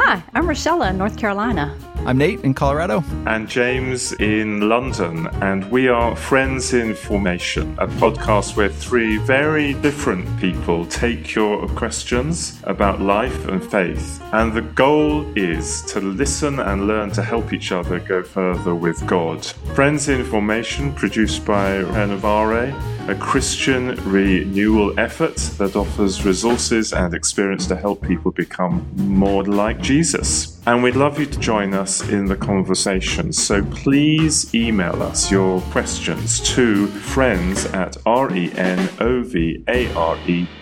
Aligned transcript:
Hi, 0.00 0.22
I'm 0.32 0.46
Richella 0.46 0.90
in 0.90 0.96
North 0.96 1.18
Carolina. 1.18 1.76
I'm 2.06 2.18
Nate 2.18 2.42
in 2.42 2.54
Colorado. 2.54 3.02
And 3.26 3.48
James 3.48 4.12
in 4.12 4.68
London. 4.68 5.26
And 5.42 5.68
we 5.72 5.88
are 5.88 6.14
Friends 6.14 6.72
in 6.72 6.94
Formation, 6.94 7.74
a 7.80 7.88
podcast 7.88 8.56
where 8.56 8.68
three 8.68 9.18
very 9.18 9.74
different 9.74 10.24
people 10.38 10.86
take 10.86 11.34
your 11.34 11.66
questions 11.70 12.60
about 12.62 13.00
life 13.00 13.48
and 13.48 13.60
faith. 13.60 14.22
And 14.32 14.52
the 14.52 14.62
goal 14.62 15.26
is 15.36 15.82
to 15.86 16.00
listen 16.00 16.60
and 16.60 16.86
learn 16.86 17.10
to 17.10 17.22
help 17.22 17.52
each 17.52 17.72
other 17.72 17.98
go 17.98 18.22
further 18.22 18.76
with 18.76 19.04
God. 19.04 19.44
Friends 19.74 20.08
in 20.08 20.24
Formation, 20.24 20.92
produced 20.92 21.44
by 21.44 21.82
Renovare, 21.82 22.72
a 23.08 23.14
Christian 23.14 23.96
renewal 24.04 24.92
effort 25.00 25.36
that 25.56 25.74
offers 25.74 26.26
resources 26.26 26.92
and 26.92 27.14
experience 27.14 27.66
to 27.66 27.74
help 27.74 28.02
people 28.02 28.30
become 28.30 28.86
more 28.96 29.42
like 29.44 29.80
Jesus. 29.80 30.60
And 30.66 30.82
we'd 30.82 30.94
love 30.94 31.18
you 31.18 31.24
to 31.24 31.38
join 31.38 31.72
us 31.72 32.06
in 32.06 32.26
the 32.26 32.36
conversation. 32.36 33.32
So 33.32 33.64
please 33.64 34.54
email 34.54 35.02
us 35.02 35.30
your 35.30 35.62
questions 35.72 36.40
to 36.54 36.86
friends 36.86 37.64
at 37.66 37.92
renovare 38.04 39.56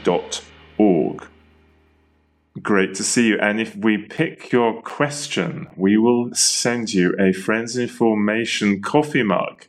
dot 0.04 0.44
org. 0.78 1.26
Great 2.62 2.94
to 2.94 3.02
see 3.02 3.26
you. 3.26 3.38
And 3.40 3.60
if 3.60 3.74
we 3.74 3.98
pick 3.98 4.52
your 4.52 4.80
question, 4.82 5.66
we 5.76 5.96
will 5.96 6.32
send 6.32 6.94
you 6.94 7.12
a 7.18 7.32
Friends 7.32 7.76
in 7.76 7.88
Formation 7.88 8.80
coffee 8.80 9.24
mug. 9.24 9.66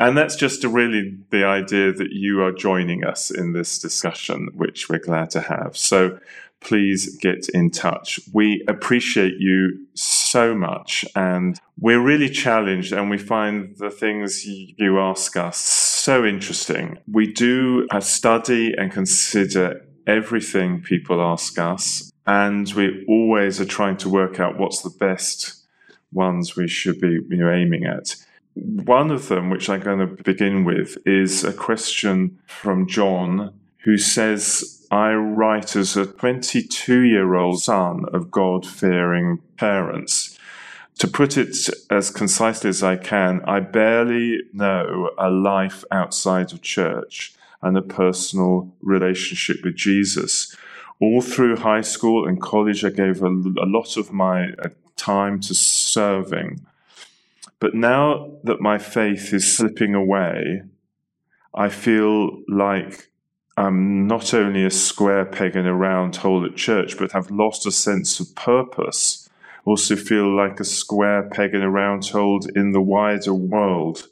And 0.00 0.16
that's 0.16 0.36
just 0.36 0.64
really 0.64 1.16
the 1.30 1.44
idea 1.44 1.92
that 1.92 2.10
you 2.10 2.42
are 2.42 2.52
joining 2.52 3.04
us 3.04 3.30
in 3.30 3.52
this 3.52 3.78
discussion, 3.78 4.48
which 4.54 4.88
we're 4.88 4.98
glad 4.98 5.30
to 5.30 5.40
have. 5.40 5.76
So 5.76 6.18
please 6.60 7.16
get 7.18 7.48
in 7.50 7.70
touch. 7.70 8.18
We 8.32 8.64
appreciate 8.66 9.34
you 9.38 9.86
so 9.94 10.54
much 10.54 11.04
and 11.14 11.60
we're 11.78 12.00
really 12.00 12.28
challenged 12.28 12.92
and 12.92 13.10
we 13.10 13.18
find 13.18 13.76
the 13.76 13.90
things 13.90 14.44
you 14.46 14.98
ask 14.98 15.36
us 15.36 15.58
so 15.58 16.24
interesting. 16.24 16.98
We 17.10 17.32
do 17.32 17.86
uh, 17.90 18.00
study 18.00 18.74
and 18.76 18.90
consider 18.90 19.84
everything 20.06 20.82
people 20.82 21.20
ask 21.20 21.58
us 21.58 22.10
and 22.26 22.72
we 22.72 23.04
always 23.08 23.60
are 23.60 23.66
trying 23.66 23.98
to 23.98 24.08
work 24.08 24.40
out 24.40 24.58
what's 24.58 24.82
the 24.82 24.90
best 24.98 25.62
ones 26.12 26.56
we 26.56 26.68
should 26.68 27.00
be 27.00 27.20
you 27.28 27.36
know, 27.36 27.50
aiming 27.50 27.84
at. 27.84 28.16
One 28.54 29.10
of 29.10 29.28
them, 29.28 29.50
which 29.50 29.68
I'm 29.68 29.80
going 29.80 29.98
to 29.98 30.22
begin 30.22 30.64
with, 30.64 30.96
is 31.04 31.42
a 31.42 31.52
question 31.52 32.38
from 32.46 32.86
John 32.86 33.52
who 33.78 33.98
says, 33.98 34.86
I 34.90 35.12
write 35.12 35.74
as 35.76 35.96
a 35.96 36.06
22 36.06 37.00
year 37.00 37.34
old 37.34 37.60
son 37.60 38.04
of 38.12 38.30
God 38.30 38.64
fearing 38.66 39.40
parents. 39.56 40.38
To 41.00 41.08
put 41.08 41.36
it 41.36 41.56
as 41.90 42.10
concisely 42.10 42.70
as 42.70 42.82
I 42.82 42.96
can, 42.96 43.42
I 43.46 43.58
barely 43.58 44.42
know 44.52 45.10
a 45.18 45.28
life 45.28 45.84
outside 45.90 46.52
of 46.52 46.62
church 46.62 47.34
and 47.60 47.76
a 47.76 47.82
personal 47.82 48.72
relationship 48.80 49.64
with 49.64 49.74
Jesus. 49.74 50.54
All 51.00 51.20
through 51.20 51.56
high 51.56 51.80
school 51.80 52.28
and 52.28 52.40
college, 52.40 52.84
I 52.84 52.90
gave 52.90 53.22
a, 53.22 53.28
a 53.28 53.66
lot 53.66 53.96
of 53.96 54.12
my 54.12 54.50
uh, 54.62 54.68
time 54.96 55.40
to 55.40 55.54
serving. 55.54 56.64
But 57.64 57.74
now 57.74 58.30
that 58.44 58.60
my 58.60 58.76
faith 58.76 59.32
is 59.32 59.56
slipping 59.56 59.94
away, 59.94 60.64
I 61.54 61.70
feel 61.70 62.42
like 62.46 63.08
I'm 63.56 64.06
not 64.06 64.34
only 64.34 64.66
a 64.66 64.70
square 64.70 65.24
peg 65.24 65.56
in 65.56 65.64
a 65.64 65.72
round 65.72 66.16
hole 66.16 66.44
at 66.44 66.56
church, 66.56 66.98
but 66.98 67.12
have 67.12 67.30
lost 67.30 67.64
a 67.64 67.72
sense 67.72 68.20
of 68.20 68.34
purpose. 68.34 69.30
Also 69.64 69.96
feel 69.96 70.28
like 70.36 70.60
a 70.60 70.64
square 70.64 71.22
peg 71.22 71.54
in 71.54 71.62
a 71.62 71.70
round 71.70 72.06
hole 72.08 72.40
in 72.54 72.72
the 72.72 72.82
wider 72.82 73.32
world. 73.32 74.08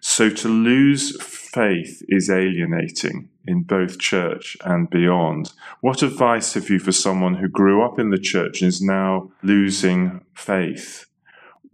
So 0.00 0.30
to 0.30 0.48
lose 0.48 1.14
faith 1.20 2.02
is 2.08 2.30
alienating 2.30 3.28
in 3.46 3.64
both 3.64 3.98
church 3.98 4.56
and 4.64 4.88
beyond. 4.88 5.52
What 5.82 6.02
advice 6.02 6.54
have 6.54 6.70
you 6.70 6.78
for 6.78 6.92
someone 6.92 7.34
who 7.34 7.48
grew 7.48 7.84
up 7.84 7.98
in 7.98 8.08
the 8.08 8.18
church 8.18 8.62
and 8.62 8.68
is 8.68 8.80
now 8.80 9.30
losing 9.42 10.24
faith? 10.32 11.04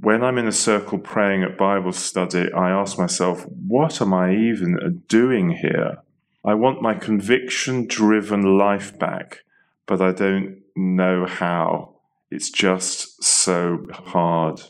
When 0.04 0.22
I'm 0.22 0.36
in 0.36 0.46
a 0.46 0.52
circle 0.52 0.98
praying 0.98 1.44
at 1.44 1.56
Bible 1.56 1.92
study, 1.92 2.52
I 2.52 2.68
ask 2.68 2.98
myself, 2.98 3.46
what 3.46 4.02
am 4.02 4.12
I 4.12 4.34
even 4.34 5.02
doing 5.08 5.48
here? 5.48 6.02
I 6.44 6.52
want 6.52 6.82
my 6.82 6.92
conviction 6.92 7.86
driven 7.86 8.58
life 8.58 8.98
back, 8.98 9.44
but 9.86 10.02
I 10.02 10.12
don't 10.12 10.60
know 10.76 11.24
how. 11.24 11.94
It's 12.30 12.50
just 12.50 13.24
so 13.24 13.86
hard. 13.90 14.60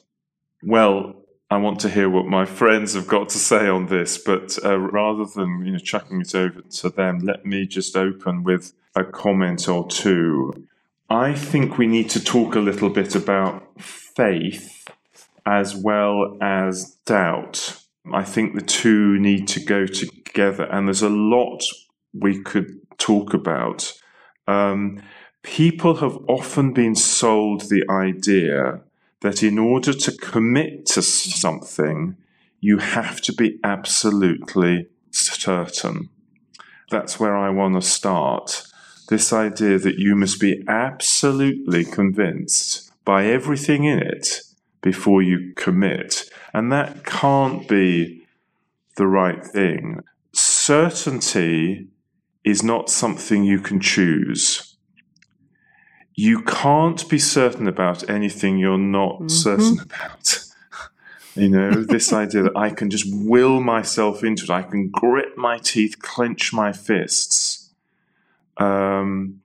Well, 0.62 1.16
I 1.50 1.56
want 1.56 1.80
to 1.80 1.90
hear 1.90 2.08
what 2.08 2.26
my 2.26 2.44
friends 2.44 2.94
have 2.94 3.08
got 3.08 3.30
to 3.30 3.38
say 3.38 3.66
on 3.66 3.86
this, 3.86 4.16
but 4.18 4.56
uh, 4.64 4.78
rather 4.78 5.24
than 5.24 5.66
you 5.66 5.72
know 5.72 5.78
chucking 5.78 6.20
it 6.20 6.36
over 6.36 6.60
to 6.60 6.90
them, 6.90 7.18
let 7.18 7.44
me 7.44 7.66
just 7.66 7.96
open 7.96 8.44
with 8.44 8.72
a 8.94 9.02
comment 9.02 9.68
or 9.68 9.88
two. 9.88 10.68
I 11.10 11.34
think 11.34 11.76
we 11.76 11.88
need 11.88 12.08
to 12.10 12.22
talk 12.22 12.54
a 12.54 12.60
little 12.60 12.88
bit 12.88 13.16
about 13.16 13.82
faith 13.82 14.70
as 15.46 15.74
well 15.74 16.36
as 16.40 16.96
doubt. 17.06 17.80
I 18.12 18.24
think 18.24 18.54
the 18.54 18.62
two 18.62 19.18
need 19.18 19.48
to 19.48 19.60
go 19.60 19.86
together, 19.86 20.64
and 20.64 20.86
there's 20.86 21.02
a 21.02 21.08
lot 21.08 21.62
we 22.12 22.42
could 22.42 22.80
talk 22.98 23.34
about. 23.34 23.92
Um, 24.46 25.02
people 25.42 25.96
have 25.96 26.18
often 26.28 26.72
been 26.72 26.94
sold 26.94 27.62
the 27.62 27.84
idea 27.90 28.80
that 29.20 29.42
in 29.42 29.58
order 29.58 29.92
to 29.92 30.12
commit 30.12 30.86
to 30.86 31.02
something, 31.02 32.16
you 32.60 32.78
have 32.78 33.20
to 33.22 33.32
be 33.32 33.58
absolutely 33.64 34.86
certain. 35.10 36.10
That's 36.90 37.18
where 37.18 37.36
I 37.36 37.50
want 37.50 37.74
to 37.74 37.82
start. 37.82 38.64
This 39.08 39.32
idea 39.32 39.78
that 39.78 39.98
you 39.98 40.14
must 40.14 40.40
be 40.40 40.62
absolutely 40.68 41.84
convinced 41.84 42.90
by 43.04 43.26
everything 43.26 43.84
in 43.84 43.98
it 43.98 44.40
before 44.84 45.22
you 45.22 45.54
commit. 45.56 46.30
And 46.52 46.70
that 46.70 47.04
can't 47.04 47.66
be 47.66 48.22
the 48.96 49.06
right 49.06 49.42
thing. 49.42 50.00
Certainty 50.34 51.88
is 52.44 52.62
not 52.62 52.90
something 52.90 53.42
you 53.42 53.60
can 53.60 53.80
choose. 53.80 54.76
You 56.14 56.42
can't 56.42 57.08
be 57.08 57.18
certain 57.18 57.66
about 57.66 58.08
anything 58.08 58.58
you're 58.58 58.76
not 58.76 59.14
mm-hmm. 59.14 59.28
certain 59.28 59.80
about. 59.80 60.44
you 61.34 61.48
know, 61.48 61.70
this 61.88 62.12
idea 62.12 62.42
that 62.42 62.56
I 62.56 62.68
can 62.68 62.90
just 62.90 63.06
will 63.08 63.60
myself 63.60 64.22
into 64.22 64.44
it, 64.44 64.50
I 64.50 64.62
can 64.62 64.90
grit 64.90 65.38
my 65.38 65.56
teeth, 65.58 65.98
clench 65.98 66.52
my 66.52 66.72
fists. 66.72 67.70
Um, 68.58 69.40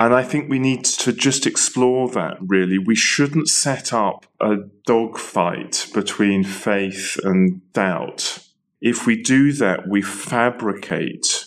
and 0.00 0.14
I 0.14 0.22
think 0.22 0.48
we 0.48 0.58
need 0.58 0.86
to 0.86 1.12
just 1.12 1.46
explore 1.46 2.08
that 2.08 2.38
really. 2.40 2.78
We 2.78 2.96
shouldn't 2.96 3.50
set 3.50 3.92
up 3.92 4.24
a 4.40 4.56
dogfight 4.86 5.88
between 5.92 6.42
faith 6.42 7.20
and 7.22 7.60
doubt. 7.74 8.38
If 8.80 9.06
we 9.06 9.22
do 9.22 9.52
that, 9.52 9.86
we 9.86 10.00
fabricate 10.00 11.44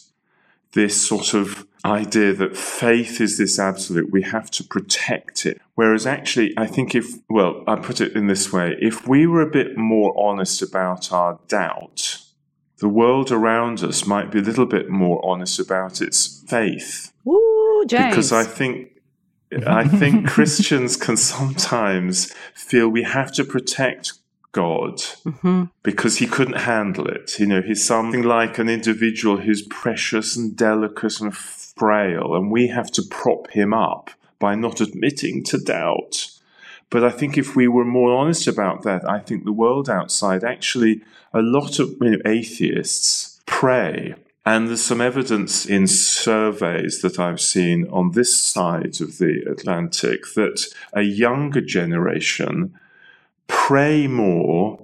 this 0.74 1.06
sort 1.06 1.34
of 1.34 1.66
idea 1.84 2.34
that 2.34 2.56
faith 2.56 3.20
is 3.20 3.40
this 3.40 3.58
absolute, 3.58 4.12
we 4.12 4.22
have 4.22 4.52
to 4.52 4.64
protect 4.64 5.48
it. 5.48 5.60
Whereas 5.74 6.06
actually, 6.06 6.54
I 6.56 6.68
think 6.68 6.94
if, 6.94 7.08
well, 7.28 7.64
I 7.66 7.76
put 7.76 8.02
it 8.02 8.16
in 8.16 8.28
this 8.28 8.54
way 8.54 8.78
if 8.80 9.08
we 9.08 9.26
were 9.26 9.42
a 9.42 9.50
bit 9.50 9.78
more 9.78 10.14
honest 10.16 10.62
about 10.62 11.12
our 11.12 11.40
doubt, 11.48 12.20
the 12.84 12.90
world 12.90 13.32
around 13.32 13.82
us 13.82 14.06
might 14.06 14.30
be 14.30 14.40
a 14.40 14.42
little 14.42 14.66
bit 14.66 14.90
more 14.90 15.26
honest 15.26 15.58
about 15.58 16.02
its 16.02 16.44
faith. 16.50 17.14
Ooh. 17.26 17.86
Because 17.88 18.34
I 18.34 18.44
think 18.44 19.00
I 19.66 19.88
think 19.88 20.28
Christians 20.36 20.98
can 20.98 21.16
sometimes 21.16 22.34
feel 22.54 22.90
we 22.90 23.04
have 23.04 23.32
to 23.36 23.46
protect 23.46 24.12
God 24.52 24.98
mm-hmm. 24.98 25.64
because 25.82 26.18
he 26.18 26.28
couldn't 26.28 26.58
handle 26.58 27.08
it. 27.08 27.40
You 27.40 27.46
know, 27.46 27.62
he's 27.62 27.86
something 27.86 28.24
like 28.24 28.60
an 28.60 28.68
individual 28.68 29.38
who's 29.38 29.62
precious 29.62 30.36
and 30.36 30.54
delicate 30.54 31.22
and 31.22 31.34
frail, 31.34 32.36
and 32.36 32.52
we 32.52 32.68
have 32.68 32.92
to 32.92 33.02
prop 33.02 33.50
him 33.52 33.74
up 33.74 34.10
by 34.40 34.56
not 34.56 34.82
admitting 34.82 35.42
to 35.46 35.58
doubt. 35.58 36.28
But 36.94 37.04
I 37.04 37.10
think 37.10 37.40
if 37.40 37.56
we 37.56 37.68
were 37.68 37.86
more 37.86 38.16
honest 38.16 38.46
about 38.46 38.84
that, 38.84 39.04
I 39.10 39.18
think 39.18 39.46
the 39.46 39.52
world 39.52 39.90
outside 39.90 40.44
actually, 40.44 41.02
a 41.34 41.42
lot 41.42 41.80
of 41.80 41.90
you 42.00 42.12
know, 42.12 42.18
atheists 42.24 43.42
pray. 43.48 44.14
And 44.46 44.68
there's 44.68 44.84
some 44.84 45.02
evidence 45.02 45.66
in 45.66 45.88
surveys 45.88 47.02
that 47.02 47.18
I've 47.18 47.42
seen 47.42 47.88
on 47.90 48.12
this 48.12 48.38
side 48.38 49.02
of 49.02 49.18
the 49.18 49.44
Atlantic 49.50 50.36
that 50.36 50.68
a 50.94 51.02
younger 51.02 51.62
generation 51.62 52.78
pray 53.48 54.06
more 54.06 54.80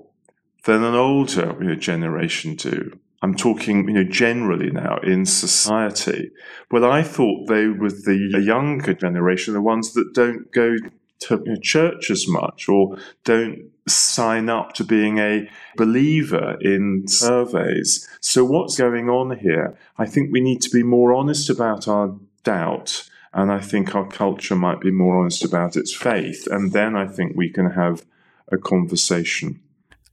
than 0.66 0.84
an 0.84 0.96
older 0.96 1.76
generation 1.76 2.56
do. 2.56 2.98
I'm 3.22 3.36
talking, 3.36 3.88
you 3.88 3.94
know, 3.94 4.04
generally 4.04 4.72
now 4.72 4.98
in 5.04 5.28
society. 5.28 6.32
Well, 6.72 6.92
I 6.92 7.04
thought 7.04 7.48
they 7.48 7.68
were 7.68 7.92
the 7.92 8.42
younger 8.44 8.96
generation, 8.96 9.54
the 9.54 9.62
ones 9.62 9.94
that 9.94 10.16
don't 10.16 10.52
go 10.52 10.76
to 11.22 11.58
church 11.62 12.10
as 12.10 12.28
much 12.28 12.70
or 12.70 12.98
don't 13.24 13.70
sign 13.88 14.50
up 14.50 14.74
to 14.74 14.84
being 14.84 15.18
a 15.18 15.50
believer 15.76 16.58
in 16.62 17.08
surveys. 17.08 18.08
So 18.22 18.46
what's 18.46 18.78
going 18.78 19.10
on 19.10 19.38
here? 19.38 19.78
I 19.98 20.06
think 20.06 20.32
we 20.32 20.42
need 20.42 20.62
to 20.62 20.70
be 20.70 20.84
more 20.84 21.14
honest 21.14 21.50
about 21.50 21.88
our 21.88 22.16
doubt. 22.44 23.10
And 23.34 23.52
I 23.52 23.60
think 23.60 23.96
our 23.96 24.08
culture 24.08 24.56
might 24.56 24.80
be 24.80 24.92
more 24.92 25.20
honest 25.20 25.44
about 25.44 25.76
its 25.76 25.94
faith. 25.94 26.48
And 26.50 26.72
then 26.72 26.96
I 26.96 27.08
think 27.08 27.36
we 27.36 27.50
can 27.50 27.72
have 27.72 28.06
a 28.52 28.58
conversation. 28.58 29.60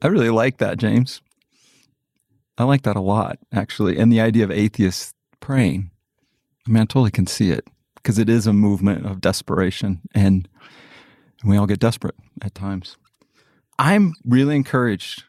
I 0.02 0.08
really 0.08 0.30
like 0.30 0.58
that, 0.58 0.76
James. 0.76 1.22
I 2.58 2.64
like 2.64 2.82
that 2.82 2.96
a 2.96 3.00
lot, 3.00 3.38
actually. 3.52 3.98
And 3.98 4.12
the 4.12 4.20
idea 4.20 4.44
of 4.44 4.50
atheists 4.50 5.12
praying. 5.40 5.90
I 6.66 6.70
mean, 6.70 6.82
I 6.82 6.86
totally 6.86 7.10
can 7.10 7.26
see 7.26 7.50
it 7.50 7.66
because 7.94 8.18
it 8.18 8.28
is 8.28 8.46
a 8.46 8.52
movement 8.52 9.06
of 9.06 9.20
desperation 9.20 10.00
and 10.14 10.48
we 11.44 11.56
all 11.56 11.66
get 11.66 11.78
desperate 11.78 12.14
at 12.42 12.54
times. 12.54 12.96
I'm 13.78 14.14
really 14.24 14.56
encouraged 14.56 15.24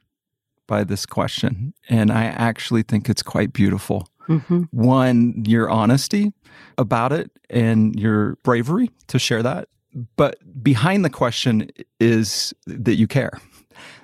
by 0.68 0.84
this 0.84 1.06
question, 1.06 1.74
and 1.90 2.12
I 2.12 2.26
actually 2.26 2.84
think 2.84 3.10
it's 3.10 3.24
quite 3.24 3.54
beautiful. 3.54 4.08
Mm-hmm. 4.28 4.64
One, 4.72 5.44
your 5.46 5.70
honesty 5.70 6.34
about 6.78 7.14
it 7.14 7.32
and 7.50 7.98
your 7.98 8.36
bravery 8.44 8.92
to 9.08 9.20
share 9.20 9.42
that. 9.44 9.70
But 10.16 10.38
behind 10.62 11.06
the 11.06 11.10
question 11.10 11.70
is 12.00 12.54
that 12.66 12.96
you 12.96 13.08
care 13.08 13.40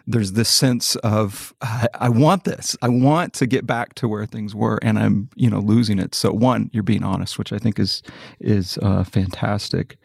there's 0.05 0.33
this 0.33 0.49
sense 0.49 0.95
of 0.97 1.53
I, 1.61 1.87
I, 1.95 2.09
want 2.09 2.43
this. 2.43 2.75
I 2.81 2.89
want 2.89 3.33
to 3.35 3.45
get 3.45 3.65
back 3.65 3.95
to 3.95 4.07
where 4.07 4.25
things 4.25 4.53
were, 4.53 4.79
and 4.81 4.99
I'm 4.99 5.29
you 5.35 5.49
know 5.49 5.59
losing 5.59 5.99
it. 5.99 6.13
So 6.13 6.31
one, 6.31 6.69
you're 6.73 6.83
being 6.83 7.03
honest, 7.03 7.37
which 7.37 7.53
I 7.53 7.57
think 7.57 7.79
is 7.79 8.01
is 8.39 8.77
uh, 8.81 9.03
fantastic. 9.03 9.97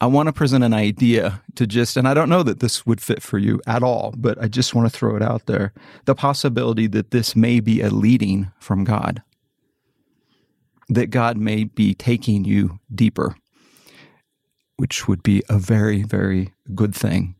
I 0.00 0.06
want 0.06 0.26
to 0.26 0.32
present 0.32 0.62
an 0.62 0.74
idea 0.74 1.42
to 1.54 1.66
just, 1.66 1.96
and 1.96 2.06
I 2.06 2.12
don't 2.12 2.28
know 2.28 2.42
that 2.42 2.60
this 2.60 2.84
would 2.84 3.00
fit 3.00 3.22
for 3.22 3.38
you 3.38 3.60
at 3.66 3.82
all, 3.82 4.12
but 4.16 4.36
I 4.42 4.48
just 4.48 4.74
want 4.74 4.90
to 4.90 4.98
throw 4.98 5.16
it 5.16 5.22
out 5.22 5.46
there: 5.46 5.72
the 6.04 6.14
possibility 6.14 6.86
that 6.88 7.12
this 7.12 7.34
may 7.34 7.60
be 7.60 7.80
a 7.80 7.88
leading 7.88 8.50
from 8.58 8.84
God, 8.84 9.22
that 10.88 11.06
God 11.06 11.38
may 11.38 11.64
be 11.64 11.94
taking 11.94 12.44
you 12.44 12.78
deeper, 12.94 13.36
which 14.76 15.08
would 15.08 15.22
be 15.22 15.42
a 15.48 15.58
very 15.58 16.02
very 16.02 16.52
good 16.74 16.94
thing. 16.94 17.35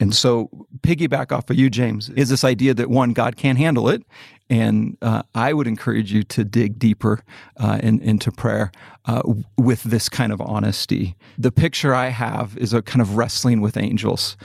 And 0.00 0.14
so, 0.14 0.48
piggyback 0.80 1.32
off 1.32 1.50
of 1.50 1.56
you, 1.56 1.68
James, 1.68 2.08
is 2.10 2.28
this 2.28 2.44
idea 2.44 2.72
that 2.74 2.88
one, 2.88 3.12
God 3.12 3.36
can't 3.36 3.58
handle 3.58 3.88
it. 3.88 4.04
And 4.48 4.96
uh, 5.02 5.22
I 5.34 5.52
would 5.52 5.66
encourage 5.66 6.12
you 6.12 6.22
to 6.24 6.44
dig 6.44 6.78
deeper 6.78 7.20
uh, 7.58 7.80
in, 7.82 8.00
into 8.00 8.30
prayer 8.30 8.70
uh, 9.06 9.22
with 9.56 9.82
this 9.82 10.08
kind 10.08 10.32
of 10.32 10.40
honesty. 10.40 11.16
The 11.36 11.52
picture 11.52 11.94
I 11.94 12.08
have 12.08 12.56
is 12.56 12.72
a 12.72 12.80
kind 12.80 13.02
of 13.02 13.16
wrestling 13.16 13.60
with 13.60 13.76
angels. 13.76 14.36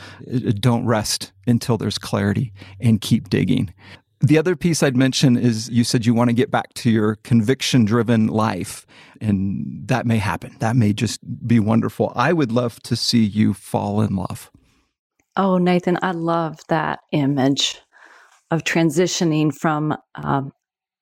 Don't 0.60 0.86
rest 0.86 1.32
until 1.48 1.78
there's 1.78 1.98
clarity 1.98 2.52
and 2.80 3.00
keep 3.00 3.30
digging. 3.30 3.74
The 4.20 4.38
other 4.38 4.56
piece 4.56 4.82
I'd 4.82 4.96
mention 4.96 5.38
is 5.38 5.70
you 5.70 5.84
said 5.84 6.06
you 6.06 6.14
want 6.14 6.30
to 6.30 6.34
get 6.34 6.50
back 6.50 6.74
to 6.76 6.90
your 6.90 7.16
conviction 7.24 7.84
driven 7.84 8.28
life, 8.28 8.86
and 9.20 9.86
that 9.86 10.06
may 10.06 10.18
happen. 10.18 10.56
That 10.60 10.78
may 10.78 10.94
just 10.94 11.20
be 11.46 11.60
wonderful. 11.60 12.14
I 12.16 12.32
would 12.32 12.52
love 12.52 12.82
to 12.84 12.96
see 12.96 13.24
you 13.24 13.54
fall 13.54 14.02
in 14.02 14.16
love. 14.16 14.50
Oh, 15.36 15.58
Nathan, 15.58 15.98
I 16.02 16.12
love 16.12 16.60
that 16.68 17.00
image 17.12 17.82
of 18.52 18.64
transitioning 18.64 19.54
from 19.54 19.98
um, 20.16 20.52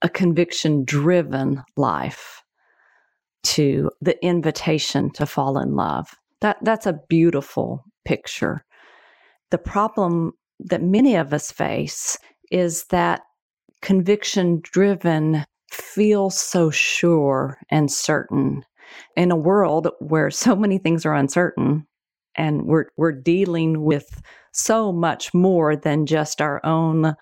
a 0.01 0.07
conviction 0.07 0.86
driven 0.86 1.63
life 1.75 2.42
to 3.44 3.92
the 4.00 4.24
invitation 4.24 5.12
to 5.12 5.25
fall 5.25 5.57
in 5.57 5.75
love. 5.75 6.16
That, 6.39 6.57
that's 6.62 6.86
a 6.86 7.00
beautiful 7.10 7.83
picture. 8.06 8.63
The 9.50 9.57
problem 9.57 10.31
that 10.60 10.81
many 10.81 11.16
of 11.16 11.33
us 11.33 11.51
face 11.51 12.18
is 12.51 12.86
that 12.86 13.22
conviction 13.81 14.62
driven 14.63 15.44
feels 15.72 16.39
so 16.39 16.69
sure 16.69 17.57
and 17.69 17.92
certain. 17.92 18.63
In 19.16 19.31
a 19.31 19.36
world 19.36 19.89
where 20.00 20.30
so 20.31 20.56
many 20.56 20.78
things 20.78 21.06
are 21.06 21.16
uncertain, 21.16 21.86
and 22.36 22.66
we're 22.66 22.86
we're 22.98 23.12
dealing 23.12 23.83
with 23.83 24.22
so 24.54 24.92
much 24.92 25.33
more 25.33 25.75
than 25.75 26.06
just 26.06 26.42
our 26.42 26.66
own 26.66 27.16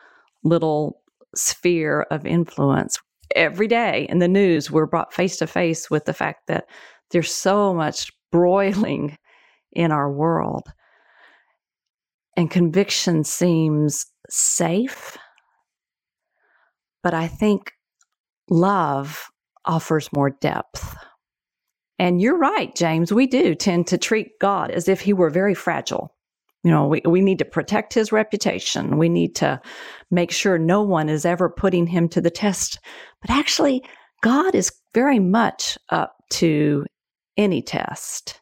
little 0.44 1.02
sphere 1.36 2.06
of 2.12 2.26
influence. 2.26 2.98
Every 3.36 3.68
day 3.68 4.08
in 4.10 4.20
the 4.20 4.28
news, 4.28 4.72
we're 4.72 4.88
brought 4.88 5.14
face 5.14 5.38
to 5.38 5.48
face 5.48 5.90
with 5.90 6.06
the 6.06 6.14
fact 6.14 6.48
that 6.48 6.66
there's 7.12 7.34
so 7.34 7.74
much 7.74 8.12
broiling 8.32 9.18
in 9.72 9.92
our 9.92 10.12
world. 10.12 10.68
And 12.36 12.50
conviction 12.50 13.24
seems 13.24 14.06
safe. 14.30 15.18
But 17.04 17.14
I 17.14 17.28
think 17.28 17.72
love 18.50 19.30
offers 19.66 20.10
more 20.14 20.30
depth. 20.30 20.96
And 22.00 22.22
you're 22.22 22.38
right, 22.38 22.74
James. 22.76 23.12
We 23.12 23.28
do 23.28 23.54
tend 23.54 23.88
to 23.88 23.98
treat 23.98 24.40
God 24.40 24.72
as 24.72 24.88
if 24.88 25.02
he 25.02 25.12
were 25.12 25.30
very 25.30 25.54
fragile. 25.54 26.16
You 26.64 26.72
know, 26.72 26.88
we, 26.88 27.02
we 27.06 27.22
need 27.22 27.40
to 27.40 27.46
protect 27.46 27.94
his 27.94 28.12
reputation. 28.12 28.98
We 28.98 29.10
need 29.10 29.36
to 29.36 29.62
make 30.10 30.32
sure 30.32 30.58
no 30.58 30.82
one 30.82 31.10
is 31.10 31.26
ever 31.26 31.50
putting 31.50 31.88
him 31.88 32.10
to 32.10 32.22
the 32.22 32.30
test. 32.30 32.80
But 33.22 33.32
actually, 33.32 33.84
God 34.24 34.56
is 34.56 34.72
very 34.94 35.20
much 35.20 35.78
up 35.90 36.16
to 36.32 36.86
any 37.38 37.62
test. 37.62 38.42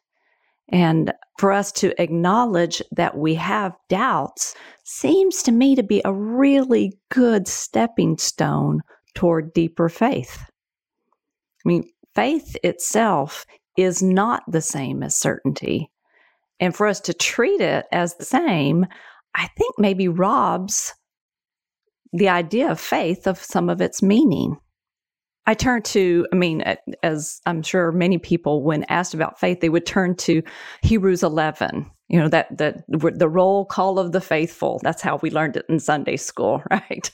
And 0.70 1.12
for 1.38 1.52
us 1.52 1.72
to 1.72 2.00
acknowledge 2.00 2.82
that 2.92 3.16
we 3.16 3.34
have 3.36 3.76
doubts 3.88 4.54
seems 4.84 5.42
to 5.44 5.52
me 5.52 5.74
to 5.76 5.82
be 5.82 6.02
a 6.04 6.12
really 6.12 6.98
good 7.10 7.48
stepping 7.48 8.18
stone 8.18 8.80
toward 9.14 9.52
deeper 9.52 9.88
faith. 9.88 10.44
I 11.64 11.68
mean, 11.68 11.84
faith 12.18 12.56
itself 12.64 13.46
is 13.76 14.02
not 14.02 14.42
the 14.48 14.60
same 14.60 15.04
as 15.04 15.14
certainty. 15.14 15.88
And 16.58 16.74
for 16.74 16.88
us 16.88 16.98
to 17.02 17.14
treat 17.14 17.60
it 17.60 17.86
as 17.92 18.16
the 18.16 18.24
same, 18.24 18.86
I 19.36 19.46
think 19.56 19.76
maybe 19.78 20.08
robs 20.08 20.94
the 22.12 22.28
idea 22.28 22.72
of 22.72 22.80
faith 22.80 23.28
of 23.28 23.38
some 23.38 23.70
of 23.70 23.80
its 23.80 24.02
meaning. 24.02 24.56
I 25.46 25.54
turn 25.54 25.82
to, 25.82 26.26
I 26.32 26.36
mean, 26.36 26.64
as 27.04 27.40
I'm 27.46 27.62
sure 27.62 27.92
many 27.92 28.18
people, 28.18 28.64
when 28.64 28.84
asked 28.88 29.14
about 29.14 29.38
faith, 29.38 29.60
they 29.60 29.68
would 29.68 29.86
turn 29.86 30.16
to 30.16 30.42
Hebrews 30.82 31.22
11. 31.22 31.88
You 32.08 32.18
know 32.18 32.28
that 32.28 32.58
the 32.58 33.28
roll 33.28 33.64
call 33.64 34.00
of 34.00 34.10
the 34.10 34.20
faithful. 34.20 34.80
That's 34.82 35.02
how 35.02 35.20
we 35.22 35.30
learned 35.30 35.56
it 35.56 35.66
in 35.68 35.78
Sunday 35.78 36.16
school, 36.16 36.64
right? 36.70 37.10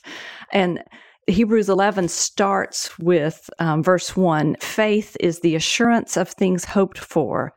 And 0.51 0.83
Hebrews 1.27 1.69
11 1.69 2.07
starts 2.07 2.97
with 2.99 3.49
um, 3.57 3.81
verse 3.81 4.15
1 4.15 4.57
faith 4.59 5.17
is 5.19 5.39
the 5.39 5.55
assurance 5.55 6.17
of 6.17 6.29
things 6.29 6.65
hoped 6.65 6.99
for, 6.99 7.53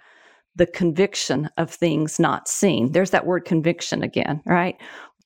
the 0.57 0.67
conviction 0.67 1.51
of 1.59 1.71
things 1.71 2.19
not 2.19 2.49
seen. 2.49 2.93
There's 2.93 3.11
that 3.11 3.27
word 3.27 3.45
conviction 3.45 4.03
again, 4.03 4.41
right? 4.47 4.77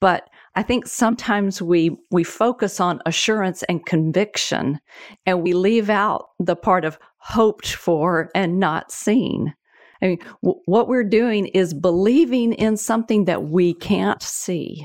But 0.00 0.28
I 0.56 0.64
think 0.64 0.86
sometimes 0.88 1.62
we 1.62 1.96
we 2.10 2.24
focus 2.24 2.80
on 2.80 3.00
assurance 3.06 3.62
and 3.64 3.86
conviction 3.86 4.80
and 5.24 5.42
we 5.42 5.52
leave 5.52 5.88
out 5.88 6.26
the 6.40 6.56
part 6.56 6.84
of 6.84 6.98
hoped 7.18 7.72
for 7.72 8.28
and 8.34 8.58
not 8.58 8.90
seen. 8.90 9.54
I 10.02 10.06
mean, 10.06 10.18
w- 10.42 10.60
what 10.64 10.88
we're 10.88 11.04
doing 11.04 11.46
is 11.46 11.72
believing 11.72 12.54
in 12.54 12.76
something 12.76 13.26
that 13.26 13.44
we 13.44 13.74
can't 13.74 14.20
see. 14.20 14.84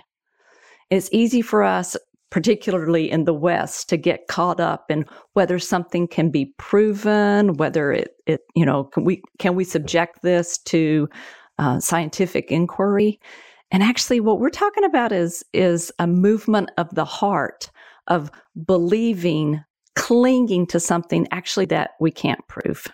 It's 0.92 1.10
easy 1.12 1.42
for 1.42 1.64
us 1.64 1.98
particularly 2.29 3.10
in 3.10 3.24
the 3.24 3.34
West, 3.34 3.89
to 3.89 3.98
get 3.98 4.27
caught 4.27 4.60
up 4.60 4.89
in 4.89 5.05
whether 5.34 5.60
something 5.60 6.07
can 6.07 6.29
be 6.29 6.53
proven, 6.57 7.53
whether 7.53 7.91
it, 7.91 8.15
it 8.25 8.41
you 8.55 8.65
know, 8.65 8.86
can 8.86 9.03
we 9.03 9.22
can 9.39 9.55
we 9.55 9.63
subject 9.63 10.22
this 10.22 10.57
to 10.60 11.07
uh, 11.60 11.79
scientific 11.79 12.51
inquiry? 12.51 13.19
And 13.72 13.84
actually, 13.84 14.19
what 14.19 14.39
we're 14.39 14.50
talking 14.50 14.84
about 14.84 15.12
is 15.12 15.43
is 15.53 15.91
a 16.00 16.07
movement 16.07 16.72
of 16.77 16.93
the 16.93 17.05
heart 17.05 17.72
of 18.07 18.31
believing, 18.65 19.63
clinging 19.96 20.67
to 20.67 20.79
something 20.79 21.27
actually 21.31 21.65
that 21.65 21.91
we 22.00 22.12
can't 22.12 22.46
prove 22.48 22.88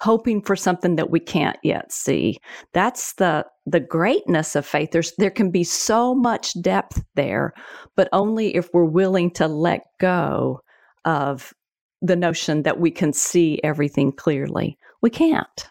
hoping 0.00 0.40
for 0.40 0.56
something 0.56 0.96
that 0.96 1.10
we 1.10 1.20
can't 1.20 1.58
yet 1.62 1.92
see. 1.92 2.38
That's 2.72 3.14
the 3.14 3.44
the 3.66 3.80
greatness 3.80 4.56
of 4.56 4.64
faith. 4.64 4.90
There's 4.92 5.12
there 5.18 5.30
can 5.30 5.50
be 5.50 5.64
so 5.64 6.14
much 6.14 6.60
depth 6.60 7.02
there, 7.14 7.52
but 7.96 8.08
only 8.12 8.54
if 8.54 8.68
we're 8.72 8.84
willing 8.84 9.30
to 9.32 9.48
let 9.48 9.82
go 10.00 10.60
of 11.04 11.52
the 12.00 12.16
notion 12.16 12.62
that 12.62 12.78
we 12.78 12.90
can 12.90 13.12
see 13.12 13.60
everything 13.64 14.12
clearly. 14.12 14.78
We 15.02 15.10
can't. 15.10 15.68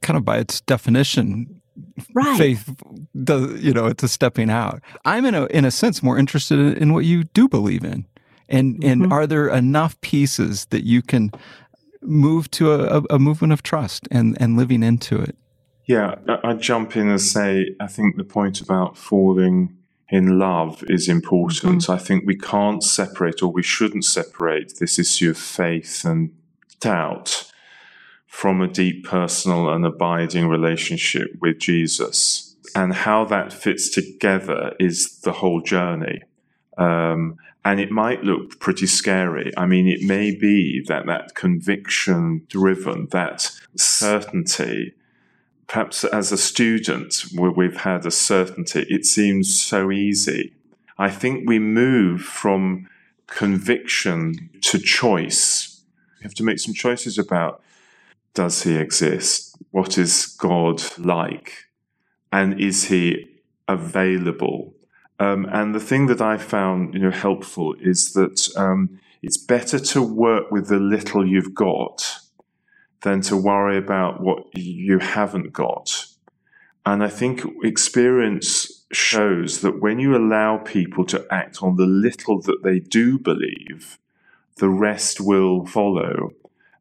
Kind 0.00 0.16
of 0.16 0.24
by 0.24 0.38
its 0.38 0.60
definition, 0.62 1.62
right. 2.14 2.38
faith 2.38 2.74
does 3.22 3.60
you 3.60 3.72
know 3.72 3.86
it's 3.86 4.02
a 4.02 4.08
stepping 4.08 4.50
out. 4.50 4.80
I'm 5.04 5.24
in 5.24 5.34
a 5.34 5.46
in 5.46 5.64
a 5.64 5.70
sense 5.70 6.02
more 6.02 6.18
interested 6.18 6.58
in, 6.58 6.76
in 6.76 6.92
what 6.92 7.04
you 7.04 7.24
do 7.24 7.48
believe 7.48 7.84
in 7.84 8.06
And 8.48 8.76
mm-hmm. 8.76 9.02
and 9.02 9.12
are 9.12 9.26
there 9.26 9.48
enough 9.48 10.00
pieces 10.00 10.66
that 10.66 10.84
you 10.84 11.02
can 11.02 11.30
move 12.02 12.50
to 12.52 12.72
a, 12.72 13.02
a 13.10 13.18
movement 13.18 13.52
of 13.52 13.62
trust 13.62 14.08
and, 14.10 14.36
and 14.40 14.56
living 14.56 14.82
into 14.82 15.20
it? 15.20 15.36
Yeah, 15.86 16.16
I'd 16.44 16.60
jump 16.60 16.96
in 16.96 17.08
and 17.08 17.20
say 17.20 17.74
I 17.80 17.86
think 17.86 18.16
the 18.16 18.24
point 18.24 18.60
about 18.60 18.96
falling 18.96 19.76
in 20.08 20.38
love 20.38 20.84
is 20.88 21.08
important. 21.08 21.82
Mm-hmm. 21.82 21.92
I 21.92 21.98
think 21.98 22.24
we 22.26 22.36
can't 22.36 22.84
separate 22.84 23.42
or 23.42 23.50
we 23.50 23.62
shouldn't 23.62 24.04
separate 24.04 24.78
this 24.78 24.98
issue 24.98 25.30
of 25.30 25.38
faith 25.38 26.04
and 26.04 26.30
doubt 26.80 27.50
from 28.26 28.60
a 28.60 28.68
deep 28.68 29.04
personal 29.04 29.68
and 29.68 29.84
abiding 29.84 30.48
relationship 30.48 31.28
with 31.40 31.58
Jesus. 31.58 32.56
And 32.74 32.94
how 32.94 33.24
that 33.26 33.52
fits 33.52 33.90
together 33.90 34.74
is 34.78 35.20
the 35.20 35.32
whole 35.32 35.60
journey. 35.60 36.22
Um, 36.78 37.36
and 37.64 37.78
it 37.80 37.90
might 37.90 38.24
look 38.24 38.58
pretty 38.58 38.86
scary. 38.86 39.52
I 39.56 39.66
mean, 39.66 39.86
it 39.86 40.02
may 40.02 40.34
be 40.34 40.82
that 40.88 41.06
that 41.06 41.34
conviction 41.34 42.44
driven, 42.48 43.06
that 43.12 43.50
certainty, 43.76 44.94
perhaps 45.68 46.04
as 46.04 46.32
a 46.32 46.38
student, 46.38 47.24
where 47.34 47.52
we've 47.52 47.76
had 47.76 48.04
a 48.04 48.10
certainty, 48.10 48.84
it 48.88 49.06
seems 49.06 49.60
so 49.60 49.92
easy. 49.92 50.52
I 50.98 51.10
think 51.10 51.48
we 51.48 51.58
move 51.58 52.22
from 52.22 52.88
conviction 53.28 54.50
to 54.62 54.78
choice. 54.78 55.82
We 56.18 56.24
have 56.24 56.34
to 56.34 56.42
make 56.42 56.58
some 56.58 56.74
choices 56.74 57.18
about 57.18 57.62
does 58.34 58.62
he 58.62 58.76
exist? 58.76 59.56
What 59.70 59.98
is 59.98 60.26
God 60.26 60.82
like? 60.98 61.66
And 62.32 62.58
is 62.60 62.84
he 62.84 63.26
available? 63.68 64.74
Um, 65.22 65.46
and 65.52 65.72
the 65.72 65.80
thing 65.80 66.06
that 66.06 66.20
I 66.20 66.36
found, 66.36 66.94
you 66.94 67.00
know, 67.00 67.12
helpful 67.12 67.76
is 67.80 68.12
that 68.14 68.48
um, 68.56 68.98
it's 69.22 69.36
better 69.36 69.78
to 69.78 70.02
work 70.02 70.50
with 70.50 70.66
the 70.66 70.80
little 70.80 71.24
you've 71.24 71.54
got 71.54 72.18
than 73.02 73.20
to 73.22 73.36
worry 73.36 73.78
about 73.78 74.20
what 74.20 74.46
you 74.52 74.98
haven't 74.98 75.52
got. 75.52 76.06
And 76.84 77.04
I 77.04 77.08
think 77.08 77.44
experience 77.62 78.84
shows 78.90 79.60
that 79.60 79.80
when 79.80 80.00
you 80.00 80.16
allow 80.16 80.58
people 80.58 81.04
to 81.06 81.24
act 81.30 81.62
on 81.62 81.76
the 81.76 81.86
little 81.86 82.40
that 82.42 82.64
they 82.64 82.80
do 82.80 83.16
believe, 83.16 84.00
the 84.56 84.70
rest 84.70 85.20
will 85.20 85.64
follow. 85.66 86.32